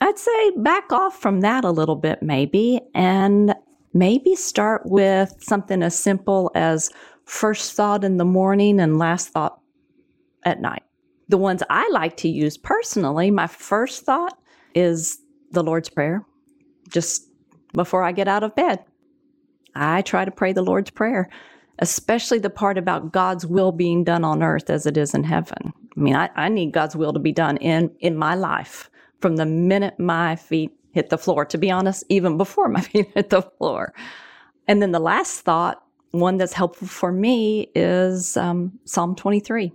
I'd 0.00 0.18
say 0.18 0.50
back 0.56 0.92
off 0.92 1.20
from 1.20 1.40
that 1.40 1.64
a 1.64 1.70
little 1.70 1.96
bit, 1.96 2.22
maybe, 2.22 2.80
and 2.94 3.54
maybe 3.98 4.36
start 4.36 4.82
with 4.84 5.34
something 5.40 5.82
as 5.82 5.98
simple 5.98 6.50
as 6.54 6.90
first 7.24 7.74
thought 7.74 8.04
in 8.04 8.16
the 8.16 8.24
morning 8.24 8.80
and 8.80 8.98
last 8.98 9.28
thought 9.28 9.60
at 10.44 10.60
night. 10.60 10.82
The 11.28 11.36
ones 11.36 11.62
I 11.68 11.88
like 11.90 12.16
to 12.18 12.28
use 12.28 12.56
personally, 12.56 13.30
my 13.30 13.46
first 13.46 14.04
thought 14.04 14.38
is 14.74 15.18
the 15.50 15.62
Lord's 15.62 15.90
Prayer, 15.90 16.24
just 16.88 17.28
before 17.74 18.02
I 18.02 18.12
get 18.12 18.28
out 18.28 18.44
of 18.44 18.54
bed. 18.54 18.82
I 19.74 20.02
try 20.02 20.24
to 20.24 20.30
pray 20.30 20.52
the 20.52 20.62
Lord's 20.62 20.90
Prayer, 20.90 21.28
especially 21.80 22.38
the 22.38 22.50
part 22.50 22.78
about 22.78 23.12
God's 23.12 23.44
will 23.44 23.72
being 23.72 24.04
done 24.04 24.24
on 24.24 24.42
earth 24.42 24.70
as 24.70 24.86
it 24.86 24.96
is 24.96 25.12
in 25.12 25.24
heaven. 25.24 25.72
I 25.96 26.00
mean, 26.00 26.16
I, 26.16 26.30
I 26.36 26.48
need 26.48 26.72
God's 26.72 26.96
will 26.96 27.12
to 27.12 27.18
be 27.18 27.32
done 27.32 27.56
in, 27.58 27.90
in 28.00 28.16
my 28.16 28.34
life 28.34 28.90
from 29.20 29.36
the 29.36 29.46
minute 29.46 29.98
my 29.98 30.36
feet 30.36 30.77
hit 30.98 31.10
the 31.10 31.16
floor, 31.16 31.44
to 31.44 31.56
be 31.56 31.70
honest, 31.70 32.04
even 32.08 32.36
before 32.36 32.68
my 32.76 32.80
feet 32.80 33.10
hit 33.14 33.30
the 33.30 33.42
floor. 33.42 33.94
And 34.66 34.82
then 34.82 34.90
the 34.90 35.00
last 35.00 35.40
thought, 35.42 35.82
one 36.10 36.38
that's 36.38 36.52
helpful 36.52 36.88
for 36.88 37.12
me, 37.12 37.70
is 37.74 38.36
um, 38.36 38.78
Psalm 38.84 39.14
23. 39.14 39.72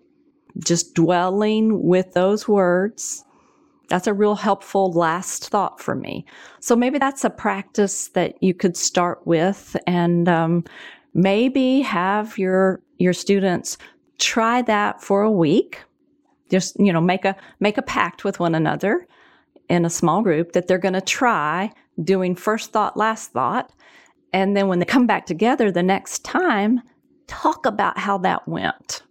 Just 0.59 0.93
dwelling 0.93 1.82
with 1.88 2.13
those 2.13 2.47
words. 2.47 3.24
That's 3.88 4.07
a 4.07 4.13
real 4.13 4.36
helpful 4.36 4.91
last 4.91 5.49
thought 5.49 5.80
for 5.80 5.95
me. 5.95 6.26
So 6.59 6.76
maybe 6.76 6.97
that's 6.97 7.24
a 7.24 7.30
practice 7.30 8.09
that 8.09 8.41
you 8.41 8.53
could 8.53 8.76
start 8.76 9.26
with 9.26 9.78
and 9.88 10.28
um, 10.28 10.65
maybe 11.13 11.82
have 11.82 12.38
your 12.38 12.82
your 12.97 13.13
students 13.13 13.78
try 14.19 14.61
that 14.63 15.01
for 15.01 15.21
a 15.21 15.32
week 15.32 15.84
just 16.49 16.80
you 16.80 16.93
know 16.93 17.01
make 17.01 17.26
a 17.26 17.36
make 17.59 17.78
a 17.78 17.82
pact 17.82 18.24
with 18.24 18.39
one 18.39 18.55
another 18.55 19.07
in 19.70 19.86
a 19.86 19.89
small 19.89 20.22
group 20.22 20.53
that 20.53 20.68
they're 20.68 20.78
going 20.78 20.93
to 20.93 21.01
try 21.01 21.72
doing 22.03 22.36
first 22.36 22.72
thought, 22.72 22.97
last 22.97 23.32
thought. 23.32 23.72
And 24.32 24.57
then 24.57 24.68
when 24.68 24.80
they 24.80 24.86
come 24.86 25.07
back 25.07 25.26
together 25.26 25.72
the 25.72 25.84
next 25.84 26.24
time, 26.24 26.82
talk 27.28 27.66
about 27.66 27.97
how 27.97 28.18
that 28.20 28.47
went. 28.47 29.03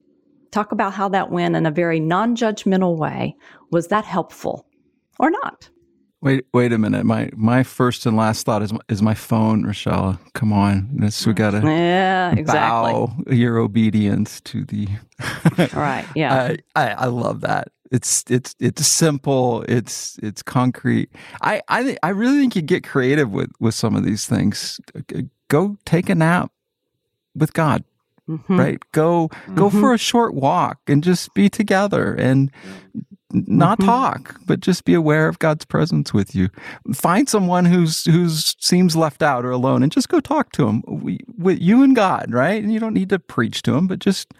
Talk 0.50 0.72
about 0.72 0.92
how 0.92 1.08
that 1.10 1.30
went 1.30 1.56
in 1.56 1.64
a 1.64 1.70
very 1.70 2.00
non 2.00 2.36
judgmental 2.36 2.96
way. 2.96 3.36
Was 3.70 3.88
that 3.88 4.04
helpful 4.04 4.66
or 5.18 5.30
not? 5.30 5.70
Wait, 6.20 6.46
wait 6.54 6.72
a 6.72 6.78
minute. 6.78 7.04
My 7.04 7.30
my 7.34 7.64
first 7.64 8.06
and 8.06 8.16
last 8.16 8.46
thought 8.46 8.62
is 8.62 8.72
is 8.88 9.02
my 9.02 9.14
phone, 9.14 9.64
Richella. 9.64 10.20
Come 10.34 10.52
on, 10.52 10.88
this, 10.94 11.26
we 11.26 11.32
gotta 11.32 11.60
yeah, 11.64 12.32
exactly. 12.32 12.92
bow 12.92 13.16
your 13.28 13.58
obedience 13.58 14.40
to 14.42 14.64
the. 14.64 14.86
right. 15.72 16.06
Yeah. 16.14 16.56
I, 16.76 16.80
I, 16.80 16.90
I 16.90 17.06
love 17.06 17.40
that. 17.40 17.68
It's 17.92 18.24
it's 18.28 18.56
it's 18.58 18.86
simple. 18.86 19.64
It's 19.68 20.18
it's 20.22 20.42
concrete. 20.42 21.10
I 21.42 21.60
I 21.68 21.98
I 22.02 22.08
really 22.08 22.40
think 22.40 22.56
you 22.56 22.62
get 22.62 22.84
creative 22.84 23.30
with 23.30 23.50
with 23.60 23.74
some 23.74 23.94
of 23.94 24.02
these 24.02 24.26
things. 24.26 24.80
Go 25.48 25.76
take 25.84 26.08
a 26.08 26.14
nap 26.14 26.50
with 27.34 27.52
God. 27.52 27.84
Mm-hmm. 28.28 28.58
Right. 28.58 28.82
Go 28.92 29.28
go 29.54 29.68
mm-hmm. 29.68 29.80
for 29.80 29.92
a 29.92 29.98
short 29.98 30.34
walk 30.34 30.78
and 30.86 31.04
just 31.04 31.34
be 31.34 31.50
together 31.50 32.14
and 32.14 32.50
not 33.32 33.78
mm-hmm. 33.78 33.88
talk, 33.88 34.40
but 34.46 34.60
just 34.60 34.84
be 34.84 34.94
aware 34.94 35.28
of 35.28 35.38
God's 35.38 35.66
presence 35.66 36.14
with 36.14 36.34
you. 36.34 36.48
Find 36.94 37.28
someone 37.28 37.66
who's 37.66 38.04
who's 38.04 38.56
seems 38.58 38.96
left 38.96 39.22
out 39.22 39.44
or 39.44 39.50
alone, 39.50 39.82
and 39.82 39.92
just 39.92 40.08
go 40.08 40.20
talk 40.20 40.52
to 40.52 40.66
him. 40.66 40.82
We, 40.86 41.18
with 41.36 41.60
you 41.60 41.82
and 41.82 41.94
God, 41.94 42.32
right? 42.32 42.62
And 42.62 42.72
you 42.72 42.80
don't 42.80 42.94
need 42.94 43.10
to 43.10 43.18
preach 43.18 43.60
to 43.62 43.74
him, 43.74 43.86
but 43.86 43.98
just 43.98 44.32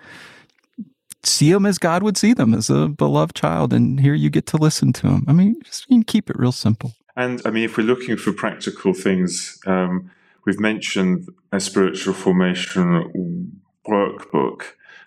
see 1.24 1.50
him 1.50 1.66
as 1.66 1.78
God 1.78 2.02
would 2.02 2.16
see 2.16 2.32
them, 2.32 2.54
as 2.54 2.70
a 2.70 2.88
beloved 2.88 3.34
child, 3.34 3.72
and 3.72 4.00
here 4.00 4.14
you 4.14 4.30
get 4.30 4.46
to 4.46 4.56
listen 4.56 4.92
to 4.94 5.08
him. 5.08 5.24
I 5.28 5.32
mean, 5.32 5.60
just 5.64 5.86
you 5.88 6.02
keep 6.04 6.30
it 6.30 6.38
real 6.38 6.52
simple. 6.52 6.92
And 7.16 7.42
I 7.44 7.50
mean, 7.50 7.64
if 7.64 7.76
we're 7.76 7.84
looking 7.84 8.16
for 8.16 8.32
practical 8.32 8.94
things, 8.94 9.58
um, 9.66 10.10
we've 10.46 10.60
mentioned 10.60 11.28
a 11.52 11.60
spiritual 11.60 12.14
formation 12.14 13.60
workbook 13.86 14.62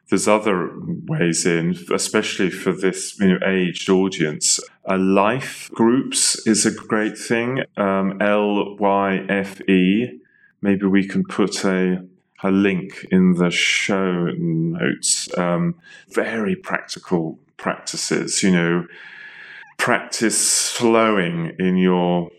there's 0.10 0.28
other 0.28 0.72
ways 1.08 1.46
in, 1.46 1.76
especially 1.92 2.50
for 2.50 2.72
this 2.72 3.20
you 3.20 3.28
know, 3.28 3.48
aged 3.48 3.90
audience. 3.90 4.60
Uh, 4.86 4.94
Lyfe 4.94 5.72
groups 5.72 6.46
is 6.46 6.66
a 6.66 6.72
great 6.72 7.18
thing. 7.18 7.64
Um, 7.76 8.22
L 8.22 8.76
Y 8.78 9.26
F 9.28 9.62
E. 9.68 10.20
Maybe 10.62 10.86
we 10.86 11.08
can 11.08 11.24
put 11.24 11.66
a 11.66 12.06
a 12.46 12.52
link 12.52 13.06
in 13.12 13.34
the 13.34 13.50
show 13.50 14.28
notes. 14.38 15.36
Um, 15.38 15.76
very 16.10 16.56
practical 16.56 17.40
practices. 17.58 18.44
You 18.44 18.52
know, 18.52 18.88
practice 19.78 20.38
slowing 20.38 21.56
in 21.60 21.78
your 21.78 22.30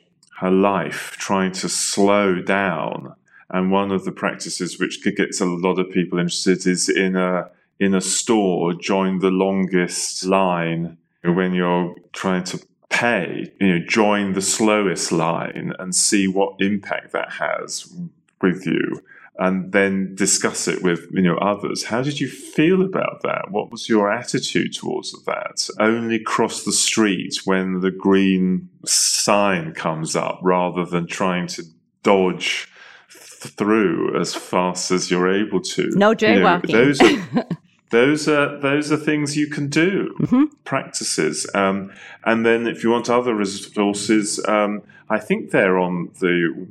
life, 0.42 1.16
trying 1.18 1.52
to 1.52 1.68
slow 1.68 2.40
down. 2.40 3.14
And 3.50 3.70
one 3.70 3.90
of 3.90 4.04
the 4.04 4.12
practices 4.12 4.78
which 4.78 5.02
gets 5.02 5.40
a 5.40 5.44
lot 5.44 5.78
of 5.78 5.90
people 5.90 6.18
interested 6.18 6.66
is 6.66 6.88
in 6.88 7.16
a 7.16 7.50
in 7.78 7.94
a 7.94 8.00
store 8.00 8.72
join 8.72 9.18
the 9.18 9.30
longest 9.30 10.24
line 10.24 10.96
when 11.22 11.52
you're 11.52 11.94
trying 12.12 12.42
to 12.42 12.58
pay 12.88 13.52
you 13.60 13.66
know 13.68 13.84
join 13.86 14.32
the 14.32 14.40
slowest 14.40 15.12
line 15.12 15.74
and 15.78 15.94
see 15.94 16.26
what 16.26 16.54
impact 16.58 17.12
that 17.12 17.30
has 17.32 17.92
with 18.40 18.66
you 18.66 19.02
and 19.38 19.72
then 19.72 20.14
discuss 20.14 20.66
it 20.66 20.82
with 20.82 21.06
you 21.12 21.22
know 21.22 21.36
others. 21.38 21.84
How 21.84 22.02
did 22.02 22.20
you 22.20 22.28
feel 22.28 22.82
about 22.82 23.22
that? 23.22 23.50
What 23.50 23.70
was 23.70 23.88
your 23.88 24.10
attitude 24.10 24.74
towards 24.74 25.12
that? 25.24 25.68
Only 25.78 26.18
cross 26.18 26.64
the 26.64 26.72
street 26.72 27.40
when 27.44 27.80
the 27.80 27.90
green 27.90 28.68
sign 28.84 29.72
comes 29.74 30.16
up 30.16 30.40
rather 30.42 30.84
than 30.84 31.06
trying 31.06 31.48
to 31.48 31.64
dodge 32.02 32.68
through 33.08 34.18
as 34.18 34.34
fast 34.34 34.90
as 34.90 35.10
you're 35.10 35.32
able 35.32 35.60
to. 35.60 35.90
No 35.94 36.14
jaywalking 36.14 36.68
you 36.68 36.74
know, 36.74 36.84
those 36.84 37.00
are 37.02 37.46
those 37.90 38.28
are 38.28 38.58
those 38.60 38.90
are 38.90 38.96
things 38.96 39.36
you 39.36 39.48
can 39.48 39.68
do. 39.68 40.14
Mm-hmm. 40.20 40.44
practices. 40.64 41.46
Um, 41.54 41.92
and 42.24 42.46
then 42.46 42.66
if 42.66 42.82
you 42.82 42.90
want 42.90 43.10
other 43.10 43.34
resources 43.34 44.42
um, 44.48 44.82
i 45.08 45.18
think 45.20 45.50
they're 45.50 45.78
on 45.78 46.10
the 46.20 46.66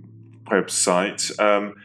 website. 0.46 1.38
Um, 1.40 1.76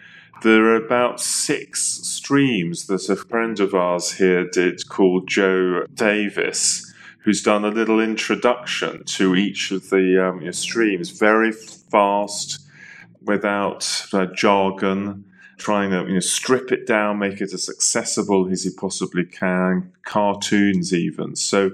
there 0.42 0.64
are 0.66 0.76
about 0.76 1.20
six 1.20 1.82
streams 2.02 2.86
that 2.86 3.08
a 3.08 3.16
friend 3.16 3.60
of 3.60 3.74
ours 3.74 4.12
here 4.12 4.48
did 4.48 4.88
called 4.88 5.28
joe 5.28 5.84
davis 5.94 6.90
who's 7.22 7.42
done 7.42 7.64
a 7.64 7.68
little 7.68 8.00
introduction 8.00 9.04
to 9.04 9.36
each 9.36 9.70
of 9.70 9.90
the 9.90 10.28
um, 10.28 10.52
streams. 10.52 11.10
Very 11.10 11.52
fast 11.52 12.60
without 13.22 14.06
uh, 14.12 14.26
jargon 14.34 15.24
trying 15.60 15.90
to 15.90 16.08
you 16.08 16.14
know, 16.14 16.20
strip 16.20 16.72
it 16.72 16.86
down, 16.86 17.18
make 17.18 17.40
it 17.40 17.52
as 17.52 17.68
accessible 17.68 18.50
as 18.50 18.64
he 18.64 18.70
possibly 18.70 19.24
can, 19.24 19.92
cartoons 20.04 20.92
even. 20.92 21.36
So 21.36 21.70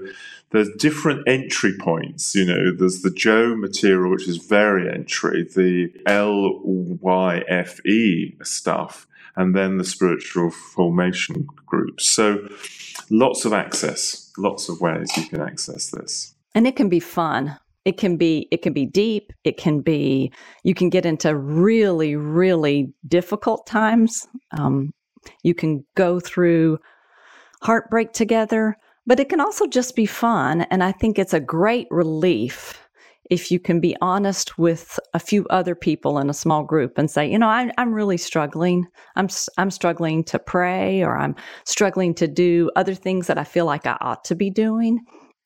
there's 0.51 0.69
different 0.77 1.27
entry 1.27 1.73
points. 1.79 2.35
You 2.35 2.45
know, 2.45 2.71
there's 2.71 3.01
the 3.01 3.09
Joe 3.09 3.55
material, 3.55 4.11
which 4.11 4.27
is 4.27 4.37
very 4.37 4.91
entry, 4.93 5.43
the 5.43 5.91
L 6.05 6.59
Y 6.63 7.43
F 7.47 7.85
E 7.85 8.35
stuff, 8.43 9.07
and 9.35 9.55
then 9.55 9.77
the 9.77 9.83
spiritual 9.83 10.51
formation 10.51 11.47
groups. 11.65 12.07
So 12.07 12.47
lots 13.09 13.45
of 13.45 13.53
access, 13.53 14.31
lots 14.37 14.69
of 14.69 14.81
ways 14.81 15.15
you 15.17 15.25
can 15.27 15.41
access 15.41 15.89
this. 15.89 16.35
And 16.53 16.67
it 16.67 16.75
can 16.75 16.89
be 16.89 16.99
fun 16.99 17.57
it 17.87 17.95
can 17.95 18.17
be 18.17 18.49
it 18.51 18.61
can 18.61 18.73
be 18.73 18.85
deep. 18.85 19.31
It 19.45 19.55
can 19.55 19.79
be 19.79 20.31
you 20.63 20.73
can 20.73 20.89
get 20.89 21.05
into 21.05 21.33
really 21.33 22.17
really 22.17 22.93
difficult 23.07 23.65
times. 23.65 24.27
Um, 24.51 24.91
you 25.43 25.55
can 25.55 25.85
go 25.95 26.19
through 26.19 26.79
heartbreak 27.63 28.11
together 28.11 28.75
but 29.05 29.21
it 29.21 29.29
can 29.29 29.39
also 29.39 29.65
just 29.65 29.95
be 29.95 30.05
fun 30.05 30.61
and 30.69 30.83
i 30.83 30.91
think 30.91 31.17
it's 31.17 31.33
a 31.33 31.39
great 31.39 31.87
relief 31.89 32.87
if 33.31 33.49
you 33.51 33.59
can 33.59 33.79
be 33.79 33.95
honest 33.99 34.59
with 34.59 34.99
a 35.15 35.19
few 35.19 35.45
other 35.49 35.73
people 35.73 36.19
in 36.19 36.29
a 36.29 36.35
small 36.35 36.63
group 36.63 36.99
and 36.99 37.09
say 37.09 37.29
you 37.29 37.39
know 37.39 37.47
i'm, 37.47 37.71
I'm 37.79 37.93
really 37.93 38.17
struggling. 38.17 38.85
I'm, 39.15 39.27
I'm 39.57 39.71
struggling 39.71 40.23
to 40.25 40.37
pray 40.37 41.01
or 41.01 41.17
i'm 41.17 41.35
struggling 41.65 42.13
to 42.13 42.27
do 42.27 42.69
other 42.75 42.93
things 42.93 43.25
that 43.25 43.39
i 43.39 43.43
feel 43.43 43.65
like 43.65 43.87
i 43.87 43.97
ought 44.01 44.23
to 44.25 44.35
be 44.35 44.51
doing. 44.51 44.99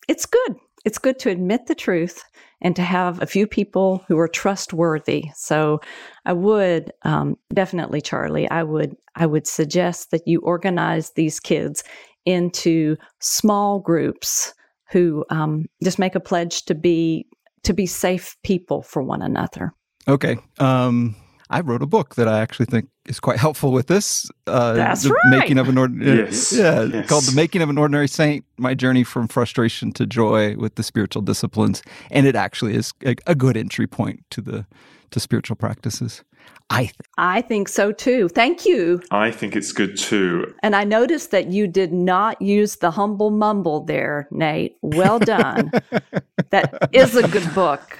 It's 0.09 0.25
good 0.25 0.57
it's 0.85 0.97
good 0.97 1.19
to 1.19 1.29
admit 1.29 1.67
the 1.67 1.75
truth 1.75 2.23
and 2.61 2.75
to 2.75 2.81
have 2.81 3.21
a 3.21 3.27
few 3.27 3.47
people 3.47 4.03
who 4.07 4.17
are 4.19 4.27
trustworthy. 4.27 5.25
So 5.35 5.79
I 6.25 6.33
would 6.33 6.91
um, 7.03 7.37
definitely, 7.53 8.01
Charlie, 8.01 8.49
I 8.49 8.63
would 8.63 8.95
I 9.15 9.25
would 9.25 9.47
suggest 9.47 10.11
that 10.11 10.27
you 10.27 10.39
organize 10.41 11.11
these 11.11 11.39
kids 11.39 11.83
into 12.25 12.95
small 13.19 13.79
groups 13.79 14.53
who 14.91 15.25
um, 15.29 15.65
just 15.83 15.99
make 15.99 16.15
a 16.15 16.19
pledge 16.19 16.65
to 16.65 16.75
be 16.75 17.27
to 17.63 17.73
be 17.73 17.85
safe 17.85 18.35
people 18.43 18.81
for 18.81 19.03
one 19.03 19.21
another. 19.21 19.73
Okay. 20.07 20.37
Um, 20.59 21.15
I 21.49 21.61
wrote 21.61 21.83
a 21.83 21.87
book 21.87 22.15
that 22.15 22.27
I 22.27 22.39
actually 22.39 22.65
think 22.67 22.87
is 23.05 23.19
quite 23.19 23.37
helpful 23.37 23.71
with 23.71 23.87
this. 23.87 24.29
Uh, 24.47 24.73
That's 24.73 25.03
the 25.03 25.11
right. 25.11 25.39
Making 25.39 25.57
of 25.57 25.69
an 25.69 25.77
ordinary, 25.77 26.19
yes. 26.19 26.53
yeah, 26.53 26.83
yes. 26.83 27.07
called 27.09 27.23
"The 27.23 27.35
Making 27.35 27.61
of 27.61 27.69
an 27.69 27.77
Ordinary 27.77 28.07
Saint: 28.07 28.45
My 28.57 28.73
Journey 28.73 29.03
from 29.03 29.27
Frustration 29.27 29.91
to 29.93 30.05
Joy 30.05 30.55
with 30.55 30.75
the 30.75 30.83
Spiritual 30.83 31.21
Disciplines," 31.21 31.81
and 32.09 32.27
it 32.27 32.35
actually 32.35 32.75
is 32.75 32.93
a, 33.05 33.15
a 33.27 33.35
good 33.35 33.57
entry 33.57 33.87
point 33.87 34.23
to 34.31 34.41
the 34.41 34.65
to 35.11 35.19
spiritual 35.19 35.55
practices. 35.55 36.23
I 36.69 36.83
th- 36.83 36.95
I 37.17 37.41
think 37.41 37.67
so 37.67 37.91
too. 37.91 38.29
Thank 38.29 38.65
you. 38.65 39.01
I 39.11 39.29
think 39.29 39.57
it's 39.57 39.73
good 39.73 39.97
too. 39.97 40.53
And 40.63 40.73
I 40.73 40.85
noticed 40.85 41.31
that 41.31 41.47
you 41.47 41.67
did 41.67 41.91
not 41.91 42.41
use 42.41 42.77
the 42.77 42.91
humble 42.91 43.29
mumble 43.29 43.83
there, 43.83 44.27
Nate. 44.31 44.77
Well 44.81 45.19
done. 45.19 45.71
that 46.49 46.89
is 46.93 47.15
a 47.17 47.27
good 47.27 47.53
book. 47.53 47.99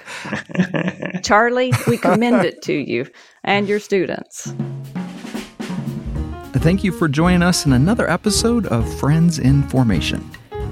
Charlie, 1.22 1.72
we 1.86 1.98
commend 1.98 2.46
it 2.46 2.62
to 2.62 2.72
you 2.72 3.06
and 3.44 3.68
your 3.68 3.78
students. 3.78 4.54
Thank 6.54 6.84
you 6.84 6.92
for 6.92 7.08
joining 7.08 7.42
us 7.42 7.66
in 7.66 7.72
another 7.72 8.08
episode 8.08 8.66
of 8.66 8.86
Friends 9.00 9.38
in 9.38 9.62
Formation. 9.64 10.30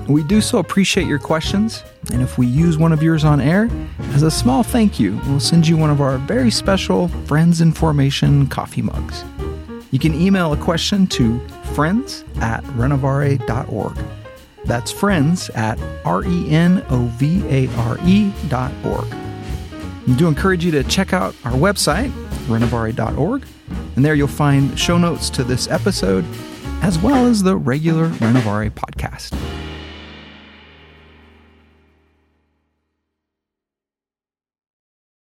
We 0.08 0.22
do 0.22 0.40
so 0.40 0.58
appreciate 0.58 1.06
your 1.06 1.18
questions, 1.18 1.82
and 2.12 2.22
if 2.22 2.38
we 2.38 2.46
use 2.46 2.78
one 2.78 2.92
of 2.92 3.02
yours 3.02 3.24
on 3.24 3.40
air, 3.40 3.68
as 4.12 4.22
a 4.22 4.30
small 4.30 4.62
thank 4.62 5.00
you, 5.00 5.20
we'll 5.26 5.40
send 5.40 5.66
you 5.66 5.76
one 5.76 5.90
of 5.90 6.00
our 6.00 6.18
very 6.18 6.50
special 6.50 7.08
Friends 7.26 7.60
in 7.60 7.72
Formation 7.72 8.46
coffee 8.46 8.82
mugs. 8.82 9.24
You 9.90 9.98
can 9.98 10.14
email 10.14 10.52
a 10.52 10.56
question 10.56 11.06
to 11.08 11.40
friends 11.74 12.24
at 12.36 12.62
renovare.org. 12.64 13.98
That's 14.64 14.92
friends 14.92 15.48
at 15.50 15.80
R 16.04 16.24
E 16.24 16.50
N 16.50 16.84
O 16.90 17.06
V 17.16 17.42
A 17.48 17.68
R 17.76 17.98
E 18.04 18.32
dot 18.48 18.72
org. 18.84 19.06
I 19.10 20.14
do 20.16 20.28
encourage 20.28 20.64
you 20.64 20.70
to 20.72 20.84
check 20.84 21.12
out 21.12 21.34
our 21.44 21.52
website, 21.52 22.10
renovare.org, 22.46 23.44
and 23.96 24.04
there 24.04 24.14
you'll 24.14 24.28
find 24.28 24.78
show 24.78 24.98
notes 24.98 25.30
to 25.30 25.44
this 25.44 25.68
episode 25.68 26.24
as 26.82 26.98
well 26.98 27.26
as 27.26 27.42
the 27.42 27.56
regular 27.56 28.08
Renovare 28.08 28.70
podcast. 28.70 29.59